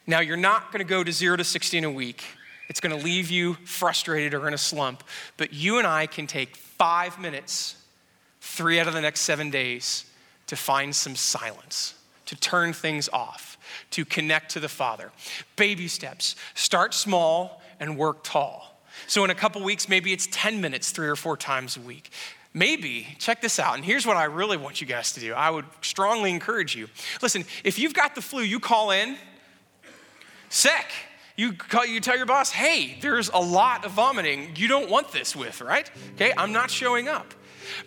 Now, 0.08 0.22
you're 0.22 0.38
not 0.38 0.72
going 0.72 0.80
to 0.80 0.90
go 0.90 1.04
to 1.04 1.12
0 1.12 1.38
to 1.38 1.44
60 1.44 1.78
in 1.78 1.84
a 1.84 1.92
week. 1.92 2.24
It's 2.68 2.80
going 2.80 2.98
to 2.98 3.04
leave 3.04 3.30
you 3.30 3.56
frustrated 3.66 4.34
or 4.34 4.48
in 4.48 4.54
a 4.54 4.58
slump, 4.58 5.04
but 5.38 5.54
you 5.54 5.78
and 5.78 5.86
I 5.86 6.08
can 6.08 6.26
take 6.28 6.58
five 6.80 7.20
minutes, 7.20 7.76
three 8.42 8.80
out 8.80 8.88
of 8.88 8.94
the 8.94 9.02
next 9.02 9.22
seven 9.22 9.52
days, 9.52 10.06
to 10.48 10.56
find 10.56 10.96
some 10.96 11.16
silence, 11.16 11.94
to 12.26 12.36
turn 12.36 12.74
things 12.74 13.10
off, 13.14 13.58
to 13.92 14.06
connect 14.06 14.52
to 14.52 14.60
the 14.60 14.70
Father. 14.70 15.12
Baby 15.58 15.88
steps. 15.88 16.36
Start 16.56 16.94
small 16.96 17.62
and 17.80 17.98
work 17.98 18.24
tall. 18.24 18.82
So, 19.08 19.24
in 19.24 19.30
a 19.30 19.36
couple 19.36 19.62
weeks, 19.62 19.88
maybe 19.88 20.12
it's 20.14 20.28
10 20.32 20.60
minutes, 20.60 20.92
three 20.92 21.08
or 21.08 21.16
four 21.16 21.38
times 21.38 21.78
a 21.78 21.82
week. 21.82 22.12
Maybe, 22.54 23.08
check 23.20 23.42
this 23.42 23.60
out, 23.60 23.76
and 23.76 23.86
here's 23.86 24.08
what 24.08 24.18
I 24.18 24.24
really 24.24 24.58
want 24.58 24.82
you 24.82 24.88
guys 24.88 25.14
to 25.14 25.20
do. 25.20 25.34
I 25.34 25.50
would 25.50 25.66
strongly 25.82 26.32
encourage 26.32 26.76
you. 26.76 26.88
Listen, 27.22 27.46
if 27.64 27.78
you've 27.78 27.94
got 27.94 28.16
the 28.16 28.22
flu, 28.22 28.42
you 28.42 28.60
call 28.60 28.92
in, 28.92 29.18
sick. 30.50 30.86
You, 31.40 31.54
call, 31.54 31.86
you 31.86 32.02
tell 32.02 32.18
your 32.18 32.26
boss, 32.26 32.52
hey, 32.52 32.98
there's 33.00 33.30
a 33.30 33.40
lot 33.40 33.86
of 33.86 33.92
vomiting 33.92 34.52
you 34.58 34.68
don't 34.68 34.90
want 34.90 35.14
this 35.14 35.38
with, 35.38 35.62
right? 35.62 35.90
Okay, 36.16 36.34
I'm 36.36 36.52
not 36.52 36.70
showing 36.70 37.08
up. 37.08 37.34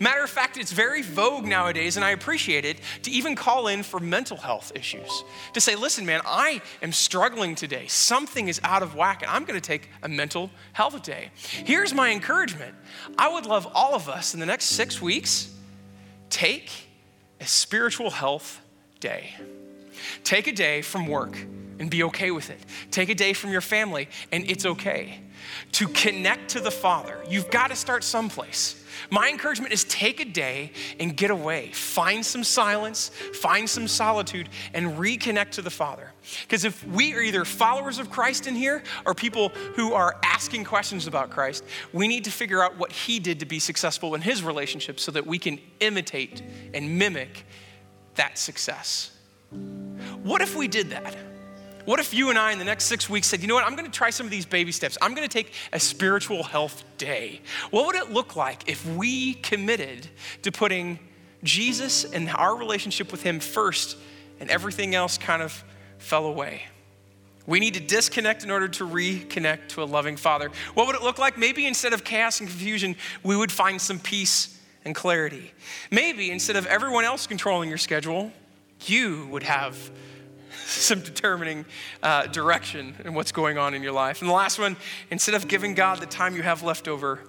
Matter 0.01 0.25
of 0.25 0.31
fact, 0.31 0.57
it's 0.57 0.73
very 0.73 1.03
vogue 1.03 1.45
nowadays, 1.45 1.97
and 1.97 2.05
I 2.05 2.13
appreciate 2.13 2.65
it, 2.65 2.79
to 3.03 3.11
even 3.11 3.37
call 3.37 3.69
in 3.69 3.83
for 3.83 4.01
mental 4.01 4.39
health 4.39 4.73
issues. 4.75 5.23
To 5.53 5.61
say, 5.61 5.75
listen, 5.75 6.07
man, 6.07 6.23
I 6.25 6.63
am 6.81 6.93
struggling 6.93 7.55
today. 7.55 7.89
Something 7.89 8.49
is 8.49 8.59
out 8.65 8.83
of 8.83 8.95
whack, 8.95 9.21
and 9.21 9.31
I'm 9.31 9.45
going 9.45 9.61
to 9.61 9.67
take 9.67 9.91
a 10.03 10.09
mental 10.09 10.51
health 10.73 11.03
day. 11.03 11.31
Here's 11.35 11.93
my 11.93 12.11
encouragement 12.11 12.75
I 13.19 13.31
would 13.31 13.45
love 13.45 13.71
all 13.75 13.95
of 13.95 14.09
us 14.09 14.33
in 14.33 14.41
the 14.41 14.47
next 14.47 14.65
six 14.65 15.03
weeks, 15.03 15.55
take 16.31 16.71
a 17.39 17.47
spiritual 17.47 18.09
health 18.09 18.63
day. 18.99 19.35
Take 20.25 20.47
a 20.47 20.53
day 20.53 20.81
from 20.81 21.07
work 21.07 21.37
and 21.83 21.91
be 21.91 22.05
okay 22.05 22.31
with 22.31 22.49
it. 22.49 22.61
Take 22.93 23.09
a 23.09 23.15
day 23.15 23.33
from 23.33 23.51
your 23.51 23.61
family 23.61 24.09
and 24.31 24.49
it's 24.49 24.65
okay. 24.65 25.19
To 25.73 25.89
connect 25.89 26.51
to 26.51 26.61
the 26.61 26.71
Father, 26.71 27.23
you've 27.29 27.51
got 27.51 27.69
to 27.69 27.77
start 27.77 28.05
someplace. 28.05 28.85
My 29.11 29.29
encouragement 29.29 29.73
is 29.73 29.83
take 29.85 30.21
a 30.21 30.25
day 30.25 30.71
and 31.01 31.17
get 31.17 31.33
away. 31.33 31.73
Find 31.73 32.25
some 32.25 32.45
silence, 32.45 33.09
find 33.35 33.69
some 33.69 33.89
solitude, 33.89 34.49
and 34.73 34.93
reconnect 34.93 35.51
to 35.53 35.63
the 35.63 35.71
Father. 35.71 36.13
Because 36.43 36.65
if 36.65 36.87
we 36.87 37.15
are 37.15 37.21
either 37.21 37.45
followers 37.45 37.99
of 37.99 38.11
Christ 38.11 38.47
in 38.47 38.55
here 38.55 38.85
or 39.05 39.13
people 39.13 39.49
who 39.75 39.93
are 39.93 40.21
asking 40.23 40.63
questions 40.63 41.09
about 41.09 41.31
Christ, 41.31 41.65
we 41.93 42.07
need 42.07 42.23
to 42.25 42.31
figure 42.31 42.63
out 42.63 42.79
what 42.79 42.93
He 42.93 43.19
did 43.19 43.41
to 43.41 43.47
be 43.47 43.59
successful 43.59 44.15
in 44.15 44.21
His 44.21 44.45
relationship 44.45 45.01
so 45.01 45.11
that 45.11 45.27
we 45.27 45.39
can 45.41 45.59
imitate 45.81 46.45
and 46.75 46.97
mimic 46.97 47.45
that 48.15 48.39
success. 48.39 49.11
What 50.23 50.43
if 50.43 50.55
we 50.55 50.69
did 50.69 50.91
that? 50.91 51.17
What 51.85 51.99
if 51.99 52.15
you 52.15 52.31
and 52.31 52.39
I 52.39 52.53
in 52.53 52.59
the 52.59 52.65
next 52.65 52.85
six 52.85 53.11
weeks 53.11 53.27
said, 53.27 53.41
you 53.41 53.49
know 53.49 53.55
what, 53.55 53.65
I'm 53.65 53.75
gonna 53.75 53.89
try 53.89 54.11
some 54.11 54.27
of 54.27 54.31
these 54.31 54.47
baby 54.47 54.73
steps. 54.73 54.97
I'm 55.03 55.15
gonna 55.15 55.29
take 55.29 55.53
a 55.73 55.81
spiritual 55.81 56.43
health 56.43 56.85
day. 56.99 57.41
What 57.71 57.87
would 57.87 57.97
it 57.97 58.11
look 58.11 58.37
like 58.37 58.69
if 58.69 58.87
we 58.95 59.35
committed 59.35 60.09
to 60.43 60.53
putting 60.53 60.99
Jesus 61.43 62.05
and 62.05 62.29
our 62.31 62.57
relationship 62.57 63.11
with 63.11 63.23
Him 63.23 63.41
first 63.41 63.97
and 64.41 64.51
everything 64.51 64.95
else 64.95 65.19
kind 65.19 65.43
of 65.43 65.65
fell 65.99 66.27
away? 66.27 66.63
We 67.47 67.59
need 67.59 67.75
to 67.75 67.81
disconnect 67.81 68.45
in 68.45 68.51
order 68.53 68.69
to 68.69 68.87
reconnect 68.87 69.69
to 69.71 69.83
a 69.83 69.85
loving 69.85 70.17
Father. 70.17 70.51
What 70.75 70.87
would 70.87 70.95
it 70.95 71.03
look 71.03 71.19
like? 71.19 71.37
Maybe 71.37 71.67
instead 71.67 71.93
of 71.93 72.05
chaos 72.05 72.39
and 72.39 72.49
confusion, 72.49 72.95
we 73.25 73.37
would 73.37 73.51
find 73.51 73.81
some 73.81 73.99
peace 73.99 74.61
and 74.85 74.95
clarity. 74.95 75.53
Maybe 75.91 76.31
instead 76.31 76.55
of 76.55 76.67
everyone 76.67 77.05
else 77.05 77.27
controlling 77.27 77.69
your 77.69 77.79
schedule, 77.79 78.31
you 78.87 79.27
would 79.31 79.43
have 79.43 79.91
some 80.67 81.01
determining 81.01 81.65
uh, 82.03 82.27
direction 82.27 82.95
in 83.05 83.15
what's 83.15 83.33
going 83.33 83.59
on 83.59 83.75
in 83.75 83.83
your 83.83 83.93
life. 83.93 84.21
And 84.21 84.29
the 84.29 84.35
last 84.35 84.59
one, 84.59 84.77
instead 85.11 85.35
of 85.35 85.49
giving 85.49 85.75
God 85.75 86.01
the 86.01 86.07
time 86.07 86.37
you 86.37 86.43
have 86.43 86.63
left 86.63 86.89
over, 86.89 87.21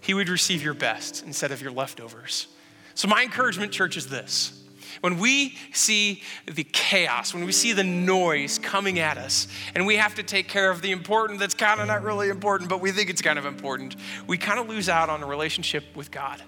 He 0.00 0.14
would 0.14 0.28
receive 0.28 0.62
your 0.62 0.74
best 0.74 1.24
instead 1.24 1.52
of 1.52 1.62
your 1.62 1.72
leftovers. 1.72 2.48
So, 2.94 3.08
my 3.08 3.22
encouragement, 3.22 3.72
church, 3.72 3.96
is 3.96 4.08
this. 4.08 4.58
When 5.00 5.18
we 5.18 5.56
see 5.72 6.22
the 6.46 6.64
chaos, 6.64 7.32
when 7.32 7.44
we 7.44 7.52
see 7.52 7.72
the 7.72 7.84
noise 7.84 8.58
coming 8.58 8.98
at 8.98 9.16
us, 9.16 9.46
and 9.74 9.86
we 9.86 9.96
have 9.96 10.16
to 10.16 10.22
take 10.22 10.48
care 10.48 10.70
of 10.70 10.82
the 10.82 10.90
important 10.90 11.38
that's 11.38 11.54
kind 11.54 11.80
of 11.80 11.86
not 11.86 12.02
really 12.02 12.28
important, 12.28 12.68
but 12.68 12.80
we 12.80 12.90
think 12.90 13.10
it's 13.10 13.22
kind 13.22 13.38
of 13.38 13.46
important, 13.46 13.96
we 14.26 14.38
kind 14.38 14.58
of 14.58 14.68
lose 14.68 14.88
out 14.88 15.08
on 15.08 15.22
a 15.22 15.26
relationship 15.26 15.84
with 15.94 16.10
God. 16.10 16.42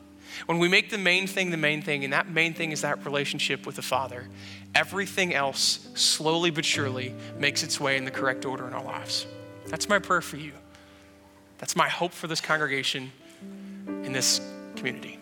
When 0.46 0.59
we 0.59 0.68
make 0.68 0.90
the 0.90 0.98
main 0.98 1.26
thing 1.26 1.50
the 1.50 1.57
main 1.57 1.83
thing, 1.83 2.05
and 2.05 2.12
that 2.12 2.29
main 2.29 2.55
thing 2.55 2.72
is 2.72 2.81
that 2.83 3.05
relationship 3.05 3.66
with 3.66 3.76
the 3.76 3.83
Father, 3.83 4.26
everything 4.74 5.35
else 5.35 5.88
slowly 5.94 6.50
but 6.50 6.64
surely 6.64 7.14
makes 7.38 7.62
its 7.62 7.81
way 7.81 7.96
in 7.96 8.05
the 8.05 8.11
correct 8.11 8.44
order 8.44 8.66
in 8.66 8.74
our 8.74 8.85
lives. 8.85 9.26
That's 9.66 9.88
my 9.88 9.98
prayer 9.98 10.20
for 10.20 10.37
you. 10.37 10.53
That's 11.59 11.76
my 11.76 11.88
hope 11.88 12.12
for 12.12 12.26
this 12.26 12.40
congregation 12.40 13.12
in 13.87 14.12
this 14.12 14.40
community. 14.76 15.20